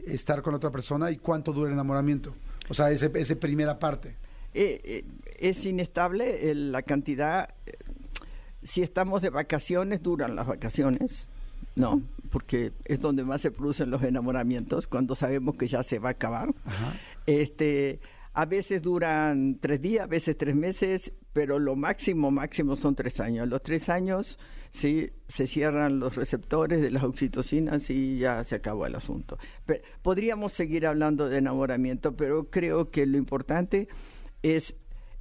estar 0.07 0.43
con 0.43 0.55
otra 0.55 0.71
persona 0.71 1.11
y 1.11 1.17
cuánto 1.17 1.55
dura 1.55 1.69
el 1.69 1.75
enamoramiento. 1.75 2.35
O 2.71 2.75
sea, 2.75 2.91
esa 2.93 3.11
ese 3.15 3.37
primera 3.37 3.79
parte. 3.79 4.17
Eh, 4.55 4.81
eh, 4.85 5.05
es 5.39 5.67
inestable 5.67 6.55
la 6.55 6.83
cantidad. 6.83 7.51
Eh, 7.67 7.73
si 8.63 8.83
estamos 8.83 9.23
de 9.23 9.31
vacaciones, 9.31 10.03
duran 10.03 10.37
las 10.37 10.47
vacaciones, 10.47 11.27
¿no? 11.75 12.01
Porque 12.31 12.73
es 12.85 13.01
donde 13.01 13.25
más 13.25 13.41
se 13.41 13.51
producen 13.51 13.91
los 13.91 14.03
enamoramientos, 14.03 14.87
cuando 14.87 15.15
sabemos 15.15 15.57
que 15.57 15.67
ya 15.67 15.83
se 15.83 15.99
va 15.99 16.11
a 16.11 16.13
acabar. 16.13 16.55
Este 17.27 18.01
a 18.33 18.45
veces 18.45 18.83
duran 18.83 19.59
tres 19.61 19.83
días, 19.83 20.05
a 20.05 20.07
veces 20.07 20.39
tres 20.39 20.55
meses, 20.55 21.13
pero 21.33 21.59
lo 21.59 21.75
máximo, 21.75 22.31
máximo 22.31 22.77
son 22.77 22.95
tres 22.95 23.19
años. 23.19 23.49
Los 23.49 23.63
tres 23.63 23.89
años, 23.89 24.39
sí, 24.71 25.11
se 25.29 25.47
cierran 25.47 25.99
los 25.99 26.17
receptores 26.17 26.81
de 26.81 26.91
las 26.91 27.03
oxitocinas 27.03 27.91
y 27.91 28.19
ya 28.19 28.43
se 28.45 28.57
acabó 28.57 28.87
el 28.87 28.95
asunto. 28.95 29.39
podríamos 30.03 30.53
seguir 30.53 30.87
hablando 30.87 31.29
de 31.29 31.39
enamoramiento, 31.39 32.13
pero 32.13 32.51
creo 32.51 32.91
que 32.91 33.07
lo 33.07 33.19
importante 33.19 33.89
es 34.43 34.77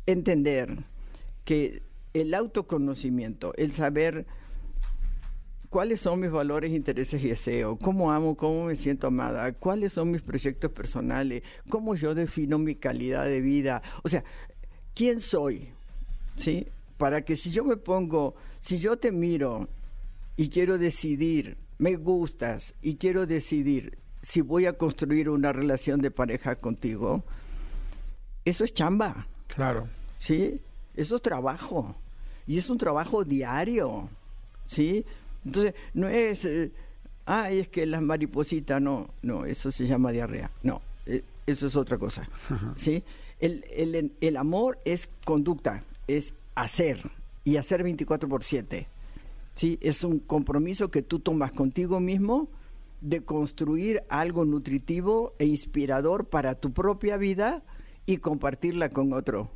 entender 0.06 0.78
que 1.46 1.84
el 2.14 2.34
autoconocimiento, 2.34 3.54
el 3.56 3.72
saber 3.72 4.26
cuáles 5.70 6.02
son 6.02 6.20
mis 6.20 6.32
valores, 6.32 6.72
intereses 6.72 7.24
y 7.24 7.30
deseos, 7.30 7.78
cómo 7.82 8.12
amo, 8.12 8.36
cómo 8.36 8.66
me 8.66 8.76
siento 8.76 9.08
amada, 9.08 9.54
cuáles 9.54 9.94
son 9.94 10.12
mis 10.12 10.22
proyectos 10.22 10.72
personales, 10.72 11.44
cómo 11.70 11.96
yo 11.96 12.16
defino 12.16 12.58
mi 12.58 12.76
calidad 12.76 13.26
de 13.26 13.42
vida, 13.42 13.82
o 14.04 14.10
sea, 14.10 14.24
quién 14.96 15.20
soy, 15.20 15.70
¿sí? 16.36 16.68
Para 17.00 17.24
que 17.24 17.36
si 17.36 17.50
yo 17.50 17.64
me 17.64 17.78
pongo, 17.78 18.36
si 18.60 18.78
yo 18.78 18.98
te 18.98 19.12
miro 19.12 19.68
y 20.36 20.50
quiero 20.50 20.78
decidir, 20.78 21.58
me 21.78 21.96
gustas 21.96 22.76
y 22.82 22.98
quiero 22.98 23.26
decidir 23.26 23.98
si 24.22 24.42
voy 24.42 24.66
a 24.66 24.74
construir 24.74 25.30
una 25.30 25.54
relación 25.54 26.02
de 26.02 26.12
pareja 26.12 26.56
contigo, 26.56 27.24
eso 28.44 28.66
es 28.66 28.74
chamba. 28.74 29.26
Claro. 29.48 29.88
¿Sí? 30.18 30.60
Eso 30.96 31.16
es 31.16 31.22
trabajo. 31.22 31.96
Y 32.46 32.58
es 32.58 32.70
un 32.70 32.78
trabajo 32.78 33.24
diario. 33.24 34.10
¿Sí? 34.68 35.06
Entonces, 35.46 35.74
no 35.94 36.10
es, 36.10 36.44
eh, 36.44 36.72
ay, 37.26 37.60
es 37.60 37.70
que 37.70 37.86
las 37.86 38.02
maripositas, 38.02 38.82
no, 38.82 39.10
no, 39.22 39.46
eso 39.46 39.72
se 39.72 39.88
llama 39.88 40.12
diarrea, 40.12 40.52
no, 40.64 40.82
eh, 41.06 41.24
eso 41.46 41.68
es 41.68 41.76
otra 41.76 41.98
cosa, 41.98 42.30
¿sí? 42.76 43.04
El, 43.40 43.64
el, 43.72 44.12
el, 44.20 44.38
amor 44.38 44.80
es 44.84 45.10
conducta, 45.24 45.82
es 46.08 46.34
hacer, 46.62 47.12
y 47.44 47.58
hacer 47.58 47.84
24 47.84 48.30
por 48.30 48.44
7, 48.44 48.88
¿sí? 49.56 49.78
Es 49.82 50.04
un 50.04 50.20
compromiso 50.20 50.92
que 50.92 51.02
tú 51.02 51.20
tomas 51.20 51.52
contigo 51.52 52.00
mismo 52.00 52.50
de 53.02 53.22
construir 53.22 54.04
algo 54.10 54.46
nutritivo 54.46 55.34
e 55.40 55.46
inspirador 55.46 56.26
para 56.30 56.56
tu 56.56 56.74
propia 56.74 57.18
vida 57.18 57.64
y 58.06 58.18
compartirla 58.18 58.90
con 58.90 59.14
otro, 59.14 59.52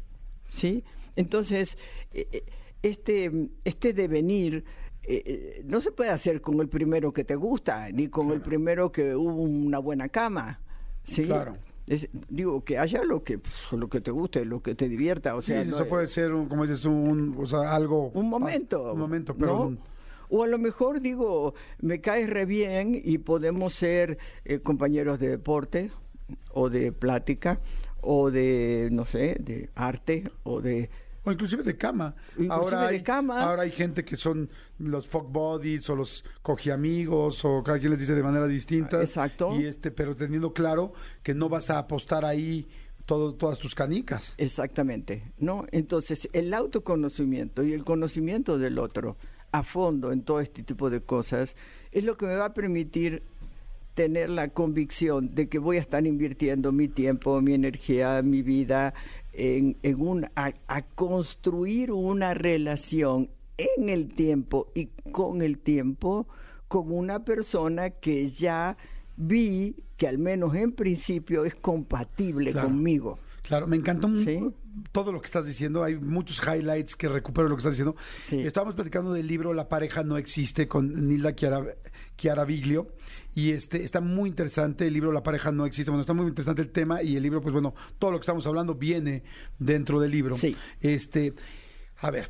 ¿sí? 0.50 0.84
Entonces, 1.16 1.78
eh, 2.14 2.44
este, 2.82 3.50
este 3.64 3.94
devenir 3.94 4.64
eh, 5.06 5.22
eh, 5.26 5.64
no 5.66 5.82
se 5.82 5.92
puede 5.92 6.12
hacer 6.12 6.42
con 6.42 6.60
el 6.62 6.70
primero 6.70 7.12
que 7.12 7.26
te 7.26 7.36
gusta, 7.36 7.90
ni 7.92 8.08
con 8.08 8.32
el 8.32 8.42
primero 8.42 8.92
que 8.92 9.16
hubo 9.16 9.42
una 9.42 9.80
buena 9.80 10.08
cama. 10.08 10.62
¿sí? 11.04 11.24
Claro. 11.24 11.58
Digo, 12.30 12.64
que 12.64 12.78
haya 12.78 13.04
lo 13.04 13.24
que 13.24 13.40
lo 13.72 13.90
que 13.90 14.02
te 14.02 14.12
guste, 14.12 14.46
lo 14.46 14.60
que 14.60 14.76
te 14.76 14.88
divierta. 14.88 15.36
O 15.36 15.42
sí, 15.42 15.48
sea, 15.48 15.62
eso 15.62 15.86
puede 15.88 16.08
ser, 16.08 16.32
como 16.32 16.64
dices, 16.64 16.86
un, 16.86 17.36
o 17.38 17.46
sea, 17.46 17.76
algo... 17.76 18.10
Un 18.14 18.30
momento. 18.30 18.94
Un 18.94 19.00
momento, 19.00 19.36
pero... 19.36 19.76
O 20.30 20.42
a 20.42 20.48
lo 20.48 20.58
mejor 20.58 21.00
digo, 21.00 21.54
me 21.80 22.02
caes 22.02 22.28
re 22.28 22.46
bien 22.46 23.00
y 23.04 23.20
podemos 23.20 23.74
ser 23.74 24.18
eh, 24.46 24.60
compañeros 24.60 25.20
de 25.20 25.30
deporte 25.30 25.92
o 26.52 26.72
de 26.72 26.92
plática 26.92 27.60
o 28.02 28.32
de, 28.32 28.90
no 28.92 29.06
sé, 29.06 29.38
de 29.40 29.70
arte 29.76 30.32
o 30.42 30.60
de 30.60 30.90
o 31.24 31.32
inclusive 31.32 31.64
de 31.64 31.78
cama. 31.78 32.16
ahora 32.50 32.88
hay, 32.88 33.04
Ahora 33.08 33.64
hay 33.64 33.72
gente 33.72 34.04
que 34.04 34.16
son 34.16 34.50
los 34.78 35.08
fuck 35.08 35.32
bodies 35.32 35.90
o 35.90 35.96
los 35.96 36.24
cogiamigos 36.42 37.44
o 37.46 37.64
cada 37.64 37.80
quien 37.80 37.92
les 37.92 38.00
dice 38.00 38.14
de 38.14 38.24
manera 38.24 38.48
distinta. 38.48 39.02
Exacto. 39.02 39.60
Y 39.60 39.66
este, 39.66 39.92
pero 39.92 40.16
teniendo 40.16 40.54
claro 40.54 40.94
que 41.22 41.34
no 41.34 41.50
vas 41.50 41.70
a 41.70 41.80
apostar 41.80 42.26
ahí 42.26 42.68
todo, 43.06 43.36
todas 43.36 43.60
tus 43.60 43.76
canicas. 43.76 44.36
Exactamente, 44.38 45.32
¿no? 45.38 45.66
Entonces, 45.72 46.30
el 46.34 46.54
autoconocimiento 46.54 47.64
y 47.64 47.74
el 47.74 47.84
conocimiento 47.84 48.58
del 48.58 48.80
otro 48.80 49.18
a 49.52 49.64
fondo 49.64 50.12
en 50.12 50.24
todo 50.24 50.40
este 50.40 50.64
tipo 50.64 50.90
de 50.90 51.02
cosas 51.02 51.56
es 51.92 52.04
lo 52.04 52.18
que 52.18 52.26
me 52.26 52.36
va 52.36 52.46
a 52.46 52.54
permitir 52.54 53.24
tener 53.94 54.30
la 54.30 54.50
convicción 54.50 55.28
de 55.34 55.50
que 55.50 55.60
voy 55.60 55.78
a 55.78 55.82
estar 55.82 56.06
invirtiendo 56.06 56.72
mi 56.72 56.88
tiempo, 56.88 57.42
mi 57.42 57.54
energía, 57.54 58.22
mi 58.22 58.42
vida 58.42 58.94
en, 59.34 59.78
un, 59.98 60.28
a, 60.36 60.82
construir 60.96 61.92
una 61.92 62.34
relación 62.34 63.30
en 63.58 63.90
el 63.90 64.14
tiempo 64.14 64.72
y 64.74 64.88
con 65.12 65.42
el 65.42 65.60
tiempo 65.60 66.28
con 66.68 66.92
una 66.92 67.24
persona 67.24 67.92
que 67.92 68.30
ya 68.30 68.78
vi 69.16 69.76
que 69.98 70.08
al 70.08 70.18
menos 70.18 70.56
en 70.56 70.72
principio 70.72 71.46
es 71.46 71.56
compatible 71.56 72.52
conmigo. 72.54 73.20
Claro, 73.44 73.68
me 73.68 73.76
encantó 73.76 74.10
todo 74.92 75.12
lo 75.12 75.22
que 75.22 75.26
estás 75.26 75.46
diciendo. 75.46 75.84
Hay 75.84 75.98
muchos 75.98 76.42
highlights 76.42 76.96
que 76.96 77.10
recupero 77.10 77.50
lo 77.50 77.56
que 77.56 77.60
estás 77.60 77.74
diciendo. 77.74 77.96
Estábamos 78.32 78.74
platicando 78.74 79.14
del 79.14 79.28
libro 79.28 79.54
La 79.54 79.68
pareja 79.68 80.04
no 80.04 80.18
existe 80.18 80.68
con 80.68 81.08
Nilda 81.08 81.36
Chiara, 81.36 82.46
Viglio. 82.46 82.88
Y 83.34 83.52
este 83.52 83.84
está 83.84 84.00
muy 84.00 84.30
interesante 84.30 84.88
el 84.88 84.94
libro 84.94 85.12
La 85.12 85.24
pareja 85.24 85.52
no 85.52 85.66
existe. 85.66 85.92
Bueno, 85.92 86.02
está 86.02 86.14
muy 86.14 86.28
interesante 86.28 86.62
el 86.62 86.72
tema 86.72 87.02
y 87.02 87.16
el 87.16 87.24
libro, 87.24 87.42
pues 87.42 87.54
bueno, 87.54 87.74
todo 88.00 88.12
lo 88.12 88.18
que 88.18 88.24
estamos 88.24 88.46
hablando 88.48 88.76
viene 88.76 89.24
dentro 89.58 90.00
del 90.00 90.12
libro. 90.12 90.38
Sí. 90.38 90.56
Este, 90.82 91.34
a 91.98 92.12
ver, 92.12 92.30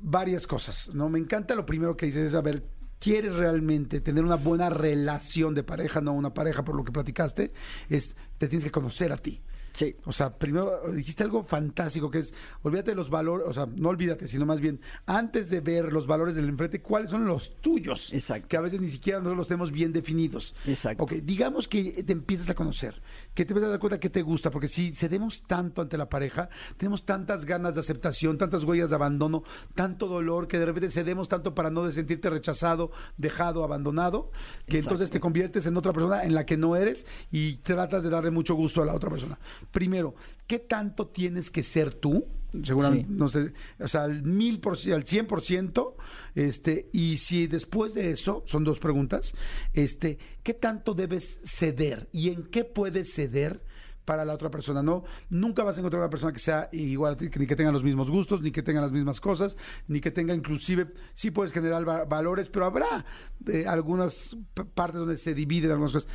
varias 0.00 0.46
cosas, 0.46 0.90
¿no? 0.92 1.08
Me 1.08 1.18
encanta 1.18 1.54
lo 1.54 1.66
primero 1.66 1.96
que 1.96 2.06
dices, 2.06 2.28
es, 2.28 2.34
a 2.34 2.40
ver, 2.40 2.64
quieres 2.98 3.34
realmente 3.34 4.00
tener 4.00 4.24
una 4.24 4.36
buena 4.36 4.68
relación 4.70 5.54
de 5.54 5.62
pareja, 5.62 6.00
no 6.00 6.12
una 6.12 6.34
pareja 6.34 6.64
por 6.64 6.74
lo 6.74 6.84
que 6.84 6.92
platicaste, 6.92 7.52
es 7.88 8.16
te 8.38 8.48
tienes 8.48 8.64
que 8.64 8.70
conocer 8.70 9.12
a 9.12 9.16
ti. 9.16 9.42
Sí. 9.72 9.96
O 10.04 10.12
sea, 10.12 10.36
primero 10.36 10.90
dijiste 10.92 11.22
algo 11.22 11.42
fantástico 11.42 12.10
que 12.10 12.18
es, 12.18 12.34
olvídate 12.62 12.90
de 12.90 12.96
los 12.96 13.10
valores, 13.10 13.46
o 13.48 13.52
sea, 13.52 13.66
no 13.66 13.88
olvídate, 13.88 14.28
sino 14.28 14.46
más 14.46 14.60
bien, 14.60 14.80
antes 15.06 15.50
de 15.50 15.60
ver 15.60 15.92
los 15.92 16.06
valores 16.06 16.34
del 16.34 16.48
enfrente, 16.48 16.80
¿cuáles 16.80 17.10
son 17.10 17.26
los 17.26 17.56
tuyos? 17.60 18.12
Exacto. 18.12 18.48
Que 18.48 18.56
a 18.56 18.60
veces 18.60 18.80
ni 18.80 18.88
siquiera 18.88 19.18
nosotros 19.18 19.38
los 19.38 19.48
tenemos 19.48 19.72
bien 19.72 19.92
definidos. 19.92 20.54
Exacto. 20.66 21.04
Ok, 21.04 21.12
digamos 21.22 21.68
que 21.68 22.02
te 22.02 22.12
empiezas 22.12 22.50
a 22.50 22.54
conocer, 22.54 23.00
que 23.34 23.44
te 23.44 23.52
empiezas 23.52 23.68
a 23.68 23.70
dar 23.72 23.80
cuenta 23.80 24.00
que 24.00 24.10
te 24.10 24.22
gusta, 24.22 24.50
porque 24.50 24.68
si 24.68 24.92
cedemos 24.92 25.42
tanto 25.42 25.82
ante 25.82 25.96
la 25.96 26.08
pareja, 26.08 26.48
tenemos 26.76 27.04
tantas 27.04 27.44
ganas 27.44 27.74
de 27.74 27.80
aceptación, 27.80 28.38
tantas 28.38 28.64
huellas 28.64 28.90
de 28.90 28.96
abandono, 28.96 29.42
tanto 29.74 30.06
dolor, 30.06 30.48
que 30.48 30.58
de 30.58 30.66
repente 30.66 30.90
cedemos 30.90 31.28
tanto 31.28 31.54
para 31.54 31.70
no 31.70 31.90
sentirte 31.90 32.30
rechazado, 32.30 32.90
dejado, 33.16 33.64
abandonado, 33.64 34.30
que 34.66 34.78
entonces 34.78 35.10
te 35.10 35.20
conviertes 35.20 35.66
en 35.66 35.76
otra 35.76 35.92
persona 35.92 36.24
en 36.24 36.34
la 36.34 36.46
que 36.46 36.56
no 36.56 36.76
eres 36.76 37.06
y 37.30 37.56
tratas 37.56 38.02
de 38.02 38.10
darle 38.10 38.30
mucho 38.30 38.54
gusto 38.54 38.82
a 38.82 38.86
la 38.86 38.94
otra 38.94 39.10
persona. 39.10 39.38
Primero, 39.70 40.14
¿qué 40.46 40.58
tanto 40.58 41.08
tienes 41.08 41.50
que 41.50 41.62
ser 41.62 41.94
tú? 41.94 42.26
Seguramente, 42.64 43.06
Sí. 43.06 43.14
no 43.16 43.28
sé, 43.28 43.52
o 43.78 43.86
sea, 43.86 44.02
al 44.04 44.24
mil 44.24 44.58
por 44.58 44.76
al 44.92 45.06
cien 45.06 45.26
por 45.28 45.40
ciento, 45.40 45.96
este, 46.34 46.88
y 46.92 47.16
si 47.18 47.46
después 47.46 47.94
de 47.94 48.10
eso, 48.10 48.42
son 48.46 48.64
dos 48.64 48.80
preguntas, 48.80 49.34
este, 49.72 50.18
¿qué 50.42 50.54
tanto 50.54 50.94
debes 50.94 51.40
ceder 51.44 52.08
y 52.10 52.30
en 52.30 52.42
qué 52.42 52.64
puedes 52.64 53.14
ceder 53.14 53.62
para 54.04 54.24
la 54.24 54.34
otra 54.34 54.50
persona? 54.50 54.82
No, 54.82 55.04
nunca 55.28 55.62
vas 55.62 55.76
a 55.76 55.80
encontrar 55.80 56.02
una 56.02 56.10
persona 56.10 56.32
que 56.32 56.40
sea 56.40 56.68
igual 56.72 57.12
a 57.12 57.16
ti, 57.16 57.30
que 57.30 57.38
ni 57.38 57.46
que 57.46 57.54
tenga 57.54 57.70
los 57.70 57.84
mismos 57.84 58.10
gustos, 58.10 58.42
ni 58.42 58.50
que 58.50 58.64
tenga 58.64 58.80
las 58.80 58.90
mismas 58.90 59.20
cosas, 59.20 59.56
ni 59.86 60.00
que 60.00 60.10
tenga 60.10 60.34
inclusive, 60.34 60.88
sí 61.14 61.30
puedes 61.30 61.52
generar 61.52 61.88
va- 61.88 62.04
valores, 62.04 62.48
pero 62.48 62.64
habrá 62.64 63.04
eh, 63.46 63.64
algunas 63.68 64.36
partes 64.74 64.98
donde 64.98 65.18
se 65.18 65.34
dividen 65.34 65.70
algunas 65.70 65.92
cosas. 65.92 66.08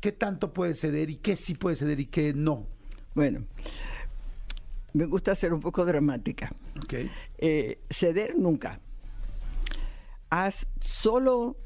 ¿Qué 0.00 0.12
tanto 0.12 0.52
puedes 0.52 0.78
ceder 0.80 1.08
y 1.08 1.16
qué 1.16 1.34
sí 1.34 1.54
puedes 1.54 1.78
ceder 1.78 1.98
y 1.98 2.06
qué 2.06 2.34
no? 2.34 2.66
Bueno, 3.18 3.42
me 4.92 5.06
gusta 5.06 5.34
ser 5.34 5.52
un 5.52 5.58
poco 5.58 5.84
dramática. 5.84 6.50
Eh, 7.36 7.80
ceder 7.90 8.38
nunca. 8.38 8.78
Haz 10.30 10.68
solo 10.80 11.56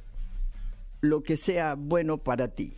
lo 1.02 1.22
que 1.22 1.36
sea 1.36 1.74
bueno 1.74 2.16
para 2.16 2.48
ti. 2.48 2.72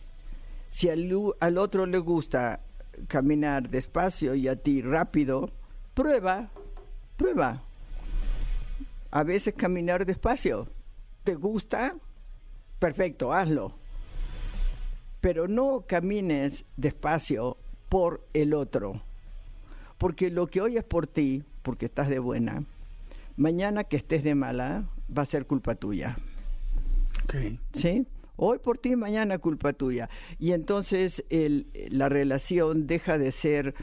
Si 0.67 0.89
al, 0.89 1.09
al 1.39 1.57
otro 1.57 1.85
le 1.85 1.99
gusta 1.99 2.65
caminar 3.07 3.69
despacio 3.69 4.35
y 4.35 4.49
a 4.49 4.57
ti 4.57 4.81
rápido, 4.81 5.49
prueba, 5.93 6.49
prueba. 7.15 7.63
A 9.09 9.23
veces 9.23 9.53
caminar 9.53 10.05
despacio. 10.05 10.67
¿Te 11.23 11.35
gusta? 11.35 11.95
Perfecto, 12.79 13.31
hazlo. 13.31 13.73
Pero 15.21 15.47
no 15.47 15.85
camines 15.87 16.65
despacio 16.75 17.55
por 17.89 18.25
el 18.33 18.53
otro. 18.53 19.01
Porque 19.97 20.29
lo 20.29 20.47
que 20.47 20.61
hoy 20.61 20.77
es 20.77 20.83
por 20.83 21.07
ti, 21.07 21.43
porque 21.61 21.85
estás 21.85 22.09
de 22.09 22.19
buena, 22.19 22.63
mañana 23.37 23.83
que 23.85 23.97
estés 23.97 24.23
de 24.23 24.35
mala, 24.35 24.89
va 25.15 25.23
a 25.23 25.25
ser 25.25 25.45
culpa 25.45 25.75
tuya. 25.75 26.17
Ok. 27.23 27.35
¿Sí? 27.73 28.05
Hoy 28.37 28.59
por 28.59 28.77
ti, 28.77 28.95
mañana 28.95 29.37
culpa 29.37 29.71
tuya. 29.73 30.09
Y 30.39 30.51
entonces 30.51 31.23
el- 31.29 31.67
la 31.89 32.09
relación 32.09 32.87
deja 32.87 33.17
de 33.17 33.31
ser 33.31 33.73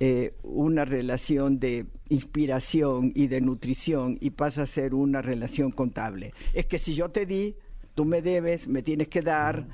eh, 0.00 0.36
una 0.44 0.84
relación 0.84 1.58
de 1.58 1.86
inspiración 2.08 3.10
y 3.16 3.26
de 3.26 3.40
nutrición 3.40 4.16
y 4.20 4.30
pasa 4.30 4.62
a 4.62 4.66
ser 4.66 4.94
una 4.94 5.22
relación 5.22 5.72
contable. 5.72 6.32
Es 6.54 6.66
que 6.66 6.78
si 6.78 6.94
yo 6.94 7.08
te 7.10 7.26
di, 7.26 7.56
tú 7.96 8.04
me 8.04 8.22
debes, 8.22 8.68
me 8.68 8.82
tienes 8.82 9.08
que 9.08 9.22
dar, 9.22 9.66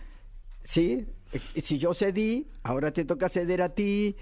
¿sí? 0.62 1.04
Eh, 1.34 1.60
Si 1.60 1.78
yo 1.78 1.92
cedí, 1.94 2.46
ahora 2.62 2.92
te 2.92 3.04
toca 3.04 3.28
ceder 3.28 3.60
a 3.62 3.68
ti 3.68 4.16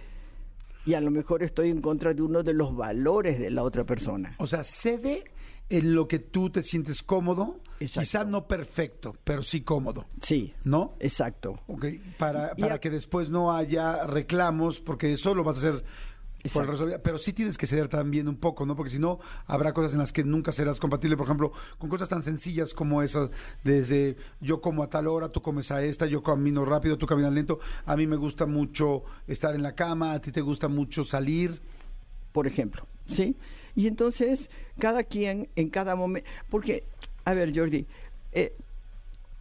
y 0.85 0.95
a 0.95 1.00
lo 1.00 1.11
mejor 1.11 1.42
estoy 1.42 1.71
en 1.71 1.81
contra 1.81 2.12
de 2.14 2.23
uno 2.23 2.42
de 2.42 2.52
los 2.54 2.75
valores 2.75 3.38
de 3.38 3.50
la 3.50 3.62
otra 3.62 3.85
persona. 3.85 4.35
O 4.38 4.47
sea, 4.47 4.64
cede 4.64 5.25
en 5.71 5.95
lo 5.95 6.09
que 6.09 6.19
tú 6.19 6.50
te 6.50 6.62
sientes 6.62 7.02
cómodo, 7.02 7.61
Exacto. 7.81 8.00
quizá 8.00 8.25
no 8.25 8.47
perfecto, 8.47 9.16
pero 9.25 9.42
sí 9.42 9.62
cómodo, 9.62 10.07
Sí, 10.21 10.52
¿no? 10.64 10.95
exacto. 11.00 11.61
Ok, 11.69 11.87
para, 12.19 12.54
para 12.57 12.75
a- 12.75 12.81
que 12.81 12.90
después 12.90 13.31
no 13.31 13.52
haya 13.52 14.04
reclamos, 14.07 14.81
porque 14.81 15.12
eso 15.12 15.35
lo 15.35 15.45
vas 15.45 15.57
a 15.57 15.59
hacer 15.69 15.85
por 16.50 16.62
el 16.62 16.68
Exacto. 16.68 16.70
resto 16.70 16.84
de 16.84 16.90
la 16.90 16.96
vida. 16.96 17.02
Pero 17.02 17.18
sí 17.18 17.32
tienes 17.32 17.56
que 17.56 17.66
ceder 17.66 17.88
también 17.88 18.28
un 18.28 18.37
poco, 18.37 18.66
¿no? 18.66 18.75
Porque 18.75 18.90
si 18.90 18.99
no, 18.99 19.20
habrá 19.46 19.72
cosas 19.72 19.92
en 19.92 19.99
las 20.00 20.12
que 20.12 20.25
nunca 20.25 20.50
serás 20.52 20.80
compatible, 20.80 21.16
por 21.16 21.26
ejemplo, 21.26 21.52
con 21.78 21.88
cosas 21.88 22.08
tan 22.08 22.22
sencillas 22.22 22.75
como 22.75 23.02
esas, 23.02 23.30
desde 23.62 24.16
yo 24.40 24.61
como 24.61 24.82
a 24.82 24.90
tal 24.90 25.06
hora, 25.06 25.28
tú 25.28 25.40
comes 25.42 25.70
a 25.70 25.84
esta, 25.84 26.06
yo 26.06 26.22
camino 26.22 26.64
rápido, 26.64 26.99
tú 26.99 27.06
caminas 27.06 27.32
lento. 27.32 27.61
A 27.87 27.96
mí 27.96 28.06
me 28.06 28.16
gusta 28.16 28.46
mucho 28.46 29.04
estar 29.26 29.54
en 29.54 29.62
la 29.62 29.75
cama, 29.75 30.12
a 30.12 30.20
ti 30.20 30.32
te 30.32 30.40
gusta 30.40 30.68
mucho 30.68 31.04
salir. 31.04 31.61
por 32.32 32.46
ejemplo, 32.46 32.87
¿sí? 33.11 33.37
Y 33.76 33.87
entonces, 33.87 34.50
cada 34.78 35.04
quien 35.04 35.49
en 35.56 35.70
cada 35.70 35.94
momento, 35.94 36.28
porque, 36.50 36.84
a 37.25 37.34
ver, 37.34 37.56
Jordi, 37.56 37.87
eh, 38.32 38.54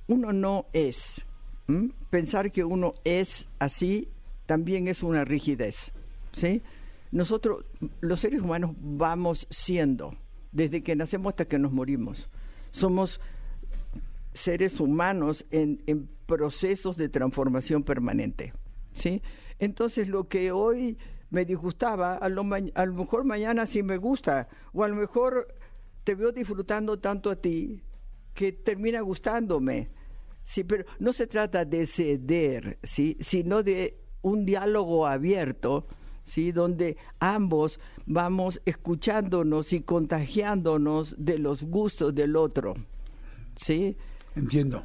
uno 0.07 0.33
no 0.33 0.65
es, 0.73 1.25
¿m? 1.67 1.91
pensar 2.09 2.51
que 2.51 2.63
uno 2.63 2.93
es 3.03 3.47
así 3.59 4.07
también 4.45 4.87
es 4.89 5.03
una 5.03 5.23
rigidez, 5.23 5.91
¿sí? 6.33 6.61
Nosotros, 7.11 7.65
los 7.99 8.19
seres 8.19 8.41
humanos, 8.41 8.71
vamos 8.79 9.47
siendo, 9.49 10.15
desde 10.51 10.81
que 10.81 10.95
nacemos 10.95 11.31
hasta 11.31 11.45
que 11.45 11.59
nos 11.59 11.71
morimos. 11.71 12.29
Somos 12.71 13.19
seres 14.33 14.79
humanos 14.79 15.45
en, 15.51 15.83
en 15.87 16.09
procesos 16.25 16.95
de 16.95 17.09
transformación 17.09 17.83
permanente. 17.83 18.53
¿sí? 18.93 19.21
Entonces, 19.59 20.07
lo 20.07 20.27
que 20.27 20.51
hoy 20.51 20.97
me 21.29 21.45
disgustaba, 21.45 22.15
a 22.15 22.29
lo, 22.29 22.43
a 22.75 22.85
lo 22.85 22.93
mejor 22.93 23.23
mañana 23.23 23.65
sí 23.65 23.83
me 23.83 23.97
gusta, 23.97 24.47
o 24.73 24.83
a 24.83 24.87
lo 24.87 24.95
mejor 24.95 25.47
te 26.03 26.15
veo 26.15 26.31
disfrutando 26.31 26.99
tanto 26.99 27.29
a 27.29 27.35
ti 27.35 27.81
que 28.33 28.51
termina 28.51 29.01
gustándome. 29.01 29.89
Sí, 30.43 30.63
pero 30.63 30.85
no 30.99 31.13
se 31.13 31.27
trata 31.27 31.65
de 31.65 31.85
ceder, 31.85 32.79
¿sí? 32.83 33.17
sino 33.19 33.63
de 33.63 33.99
un 34.21 34.45
diálogo 34.45 35.07
abierto, 35.07 35.87
¿sí? 36.23 36.51
donde 36.51 36.97
ambos 37.19 37.79
vamos 38.05 38.61
escuchándonos 38.65 39.73
y 39.73 39.81
contagiándonos 39.81 41.15
de 41.17 41.37
los 41.39 41.63
gustos 41.63 42.13
del 42.15 42.35
otro. 42.35 42.73
¿Sí? 43.55 43.95
Entiendo. 44.35 44.83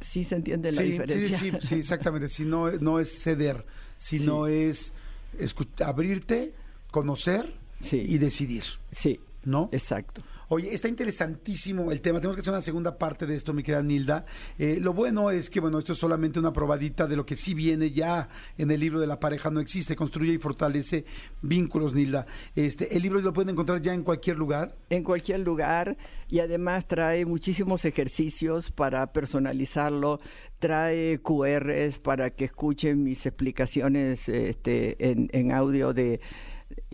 ¿Sí 0.00 0.24
se 0.24 0.34
entiende 0.34 0.72
la 0.72 0.82
Sí, 0.82 0.90
diferencia? 0.92 1.38
sí, 1.38 1.50
sí, 1.60 1.66
sí, 1.66 1.74
exactamente. 1.76 2.28
Si 2.28 2.44
no, 2.44 2.70
no 2.72 2.98
es 2.98 3.22
ceder, 3.22 3.64
sino 3.98 4.46
es 4.48 4.92
escu- 5.38 5.80
abrirte, 5.84 6.52
conocer 6.90 7.54
Sí. 7.80 7.98
y 8.04 8.18
decidir, 8.18 8.64
Sí, 8.90 9.20
¿no? 9.44 9.68
exacto. 9.72 10.22
Oye, 10.54 10.74
está 10.74 10.86
interesantísimo 10.86 11.92
el 11.92 12.02
tema. 12.02 12.20
Tenemos 12.20 12.36
que 12.36 12.42
hacer 12.42 12.52
una 12.52 12.60
segunda 12.60 12.98
parte 12.98 13.24
de 13.24 13.36
esto, 13.36 13.54
mi 13.54 13.62
querida 13.62 13.82
Nilda. 13.82 14.26
Eh, 14.58 14.80
lo 14.82 14.92
bueno 14.92 15.30
es 15.30 15.48
que, 15.48 15.60
bueno, 15.60 15.78
esto 15.78 15.94
es 15.94 15.98
solamente 15.98 16.38
una 16.38 16.52
probadita 16.52 17.06
de 17.06 17.16
lo 17.16 17.24
que 17.24 17.36
sí 17.36 17.54
viene 17.54 17.90
ya 17.90 18.28
en 18.58 18.70
el 18.70 18.78
libro 18.78 19.00
de 19.00 19.06
la 19.06 19.18
pareja 19.18 19.50
no 19.50 19.60
existe. 19.60 19.96
Construye 19.96 20.34
y 20.34 20.36
fortalece 20.36 21.06
vínculos, 21.40 21.94
Nilda. 21.94 22.26
Este, 22.54 22.94
el 22.94 23.02
libro 23.02 23.22
lo 23.22 23.32
pueden 23.32 23.48
encontrar 23.48 23.80
ya 23.80 23.94
en 23.94 24.02
cualquier 24.02 24.36
lugar. 24.36 24.76
En 24.90 25.04
cualquier 25.04 25.40
lugar 25.40 25.96
y 26.28 26.40
además 26.40 26.86
trae 26.86 27.24
muchísimos 27.24 27.86
ejercicios 27.86 28.70
para 28.70 29.10
personalizarlo, 29.10 30.20
trae 30.58 31.18
QRs 31.22 31.98
para 31.98 32.28
que 32.28 32.44
escuchen 32.44 33.02
mis 33.02 33.24
explicaciones 33.24 34.28
este, 34.28 35.12
en, 35.12 35.30
en 35.32 35.50
audio 35.50 35.94
de, 35.94 36.20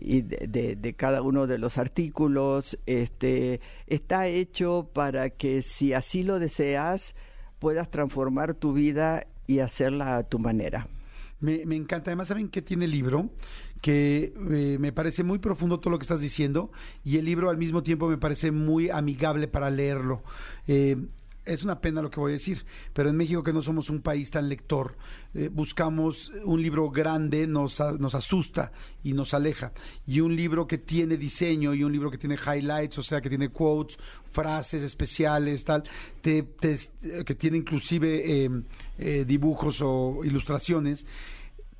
y 0.01 0.21
de, 0.21 0.93
cada 0.97 1.21
uno 1.21 1.47
de 1.47 1.57
los 1.57 1.77
artículos. 1.77 2.77
Este, 2.85 3.61
está 3.87 4.27
hecho 4.27 4.89
para 4.93 5.29
que 5.29 5.61
si 5.61 5.93
así 5.93 6.23
lo 6.23 6.39
deseas, 6.39 7.15
puedas 7.59 7.89
transformar 7.91 8.53
tu 8.53 8.73
vida 8.73 9.27
y 9.47 9.59
hacerla 9.59 10.17
a 10.17 10.23
tu 10.23 10.39
manera. 10.39 10.87
Me, 11.39 11.65
me 11.65 11.75
encanta. 11.75 12.11
Además, 12.11 12.27
¿saben 12.27 12.49
qué 12.49 12.61
tiene 12.61 12.85
el 12.85 12.91
libro? 12.91 13.29
Que 13.81 14.33
eh, 14.51 14.77
me 14.79 14.91
parece 14.91 15.23
muy 15.23 15.39
profundo 15.39 15.79
todo 15.79 15.91
lo 15.91 15.99
que 15.99 16.03
estás 16.03 16.21
diciendo 16.21 16.71
y 17.03 17.17
el 17.17 17.25
libro 17.25 17.49
al 17.49 17.57
mismo 17.57 17.81
tiempo 17.81 18.09
me 18.09 18.17
parece 18.17 18.51
muy 18.51 18.89
amigable 18.89 19.47
para 19.47 19.69
leerlo. 19.69 20.21
Eh, 20.67 20.97
es 21.49 21.63
una 21.63 21.81
pena 21.81 22.01
lo 22.01 22.09
que 22.09 22.19
voy 22.19 22.31
a 22.31 22.33
decir, 22.33 22.65
pero 22.93 23.09
en 23.09 23.17
México 23.17 23.43
que 23.43 23.51
no 23.53 23.61
somos 23.61 23.89
un 23.89 24.01
país 24.01 24.31
tan 24.31 24.47
lector, 24.49 24.95
eh, 25.33 25.49
buscamos 25.51 26.31
un 26.45 26.61
libro 26.61 26.89
grande, 26.89 27.47
nos, 27.47 27.79
nos 27.99 28.15
asusta 28.15 28.71
y 29.03 29.13
nos 29.13 29.33
aleja. 29.33 29.71
Y 30.07 30.19
un 30.21 30.35
libro 30.35 30.67
que 30.67 30.77
tiene 30.77 31.17
diseño 31.17 31.73
y 31.73 31.83
un 31.83 31.91
libro 31.91 32.09
que 32.11 32.17
tiene 32.17 32.35
highlights, 32.35 32.97
o 32.97 33.03
sea, 33.03 33.21
que 33.21 33.29
tiene 33.29 33.49
quotes, 33.49 33.97
frases 34.31 34.83
especiales, 34.83 35.63
tal, 35.65 35.83
te- 36.21 36.43
te- 36.43 36.77
que 37.25 37.35
tiene 37.35 37.57
inclusive 37.57 38.45
eh, 38.45 38.49
eh, 38.97 39.25
dibujos 39.27 39.81
o 39.81 40.21
ilustraciones, 40.23 41.05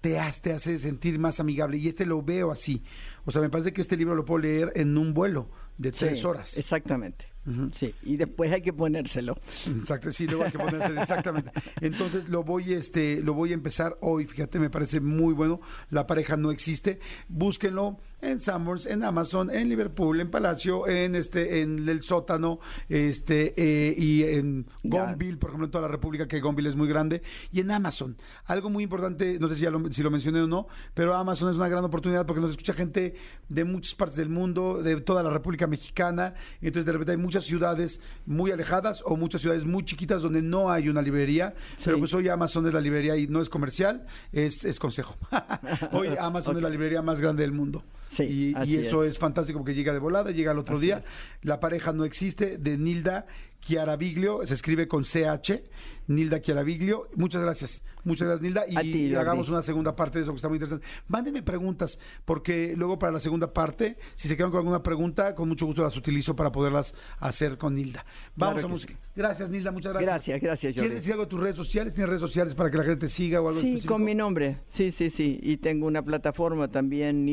te 0.02 0.18
hace, 0.18 0.42
te 0.42 0.54
hace 0.54 0.80
sentir 0.80 1.20
más 1.20 1.40
amigable. 1.40 1.78
Y 1.78 1.88
este 1.88 2.06
lo 2.06 2.22
veo 2.24 2.52
así. 2.52 2.84
O 3.26 3.32
sea, 3.32 3.42
me 3.42 3.50
parece 3.50 3.74
que 3.74 3.82
este 3.82 3.98
libro 3.98 4.16
lo 4.16 4.26
puedo 4.26 4.40
leer 4.40 4.72
en 4.76 4.98
un 4.98 5.14
vuelo 5.14 5.50
de 5.78 5.92
tres 5.92 6.20
Sí, 6.20 6.26
horas. 6.26 6.58
Exactamente. 6.58 7.26
Sí, 7.72 7.96
y 8.04 8.18
después 8.18 8.52
hay 8.52 8.62
que 8.62 8.74
ponérselo. 8.74 9.38
Exacto, 9.66 10.12
sí, 10.12 10.28
luego 10.28 10.44
hay 10.44 10.52
que 10.52 10.60
ponerse 10.60 11.00
exactamente. 11.00 11.52
Entonces 11.82 12.30
lo 12.30 12.44
voy, 12.44 12.74
este, 12.74 13.22
lo 13.22 13.34
voy 13.34 13.52
a 13.52 13.54
empezar 13.54 13.98
hoy. 14.02 14.26
Fíjate, 14.26 14.60
me 14.60 14.70
parece 14.70 15.00
muy 15.00 15.34
bueno. 15.34 15.62
La 15.90 16.06
pareja 16.06 16.38
no 16.38 16.52
existe. 16.52 17.00
Búsquenlo 17.28 17.98
en 18.22 18.40
Sanborns, 18.40 18.86
en 18.86 19.04
Amazon, 19.04 19.50
en 19.50 19.70
Liverpool, 19.70 20.20
en 20.20 20.30
Palacio, 20.30 20.88
en 20.88 21.16
este, 21.16 21.62
en 21.62 21.88
el 21.88 22.04
sótano, 22.04 22.60
este, 22.90 23.54
eh, 23.58 23.96
y 23.98 24.24
en. 24.24 24.66
Gonville, 24.84 25.38
por 25.38 25.52
ejemplo, 25.52 25.66
en 25.66 25.72
toda 25.72 25.84
la 25.84 25.88
República, 25.88 26.28
que 26.28 26.40
Gonville 26.40 26.70
es 26.70 26.76
muy 26.76 26.88
grande, 26.88 27.22
y 27.52 27.62
en 27.62 27.72
Amazon. 27.72 28.18
Algo 28.46 28.70
muy 28.70 28.84
importante, 28.84 29.40
no 29.40 29.48
sé 29.48 29.56
si, 29.56 29.64
ya 29.64 29.72
lo, 29.72 29.92
si 29.92 30.04
lo 30.04 30.12
mencioné 30.12 30.42
o 30.42 30.48
no, 30.48 30.68
pero 30.94 31.16
Amazon 31.16 31.50
es 31.50 31.58
una 31.58 31.70
gran 31.70 31.84
oportunidad 31.84 32.26
porque 32.26 32.42
nos 32.42 32.52
escucha 32.52 32.74
gente 32.74 33.16
de 33.48 33.64
muchas 33.64 33.96
partes 33.96 34.18
del 34.18 34.30
mundo, 34.30 34.82
de 34.84 35.00
toda 35.02 35.24
la 35.24 35.30
República 35.30 35.68
Mexicana. 35.68 36.34
Entonces, 36.62 36.86
de 36.86 36.92
repente 36.92 37.12
hay 37.12 37.18
muchas 37.30 37.44
ciudades 37.44 38.02
muy 38.26 38.50
alejadas 38.50 39.04
o 39.06 39.16
muchas 39.16 39.42
ciudades 39.42 39.64
muy 39.64 39.86
chiquitas 39.86 40.24
donde 40.24 40.42
no 40.42 40.72
hay 40.72 40.90
una 40.90 41.00
librería. 41.00 41.54
Pero 41.86 42.00
pues 42.00 42.12
hoy 42.16 42.28
Amazon 42.28 42.66
es 42.66 42.74
la 42.74 42.82
librería 42.82 43.16
y 43.18 43.28
no 43.28 43.40
es 43.40 43.50
comercial, 43.50 44.08
es, 44.32 44.66
es 44.66 44.80
consejo. 44.80 45.16
hoy 45.92 46.08
Amazon 46.20 46.58
es 46.58 46.64
la 46.64 46.70
librería 46.72 47.04
más 47.04 47.22
grande 47.22 47.44
del 47.44 47.52
mundo. 47.52 47.84
Sí, 48.10 48.54
y, 48.66 48.76
eso 48.78 49.04
es. 49.04 49.12
es 49.12 49.18
fantástico 49.20 49.60
porque 49.60 49.74
llega 49.76 49.94
de 49.94 50.00
volada, 50.00 50.32
llega 50.32 50.52
al 50.52 50.60
otro 50.60 50.76
Así 50.78 50.86
día. 50.88 50.98
es. 50.98 51.46
La 51.46 51.60
pareja 51.60 51.94
no 51.94 52.06
existe 52.06 52.58
de 52.58 52.78
Nilda 52.78 53.26
Chiaraviglio, 53.62 54.46
se 54.48 54.54
escribe 54.54 54.88
con 54.88 55.04
CH, 55.04 55.62
Nilda 56.08 56.42
Chiaraviglio. 56.42 57.04
Muchas 57.16 57.42
gracias, 57.42 57.84
muchas 58.04 58.28
gracias 58.28 58.42
Nilda 58.42 58.64
y, 58.68 58.76
ti, 58.92 59.16
hagamos 59.16 59.50
una 59.50 59.62
segunda 59.62 59.96
parte 59.96 60.18
de 60.18 60.24
eso 60.24 60.32
que 60.32 60.38
está 60.38 60.48
muy 60.48 60.56
interesante. 60.56 60.86
Mándenme 61.08 61.44
preguntas 61.44 62.00
porque 62.26 62.74
luego 62.76 62.98
para 62.98 63.12
la 63.12 63.20
segunda 63.20 63.54
parte, 63.54 63.98
si 64.16 64.28
se 64.28 64.36
quedan 64.38 64.50
con 64.50 64.60
alguna 64.60 64.82
pregunta, 64.82 65.36
con 65.36 65.50
mucho 65.50 65.66
gusto 65.66 65.84
las 65.84 65.96
utilizo 65.98 66.36
para 66.36 66.52
poderlas 66.52 66.94
hacer 67.20 67.58
con 67.58 67.76
Nilda. 67.76 68.06
Vamos 68.36 68.56
Claro 68.56 68.68
a 68.68 68.72
música. 68.72 68.94
Gracias 69.16 69.52
Nilda, 69.52 69.72
muchas 69.72 69.92
gracias. 69.94 70.10
Gracias, 70.10 70.42
gracias, 70.42 70.74
Jordi. 70.74 70.80
¿Quieres 70.88 70.98
decir 71.00 71.12
algo 71.14 71.26
de 71.26 71.30
tus 71.30 71.40
redes 71.42 71.56
sociales? 71.58 71.94
¿Tienes 71.94 72.10
redes 72.10 72.22
sociales 72.22 72.56
para 72.56 72.72
que 72.72 72.78
la 72.78 72.84
gente 72.86 73.02
te 73.08 73.10
siga 73.10 73.42
o 73.42 73.50
algo 73.50 73.60
Sí, 73.60 73.68
específico? 73.68 73.94
con 73.94 74.04
mi 74.04 74.16
nombre. 74.16 74.58
Sí, 74.68 74.92
sí, 74.92 75.10
sí. 75.10 75.38
Y 75.44 75.58
tengo 75.58 75.86
una 75.86 76.02
plataforma 76.02 76.70
también, 76.70 77.26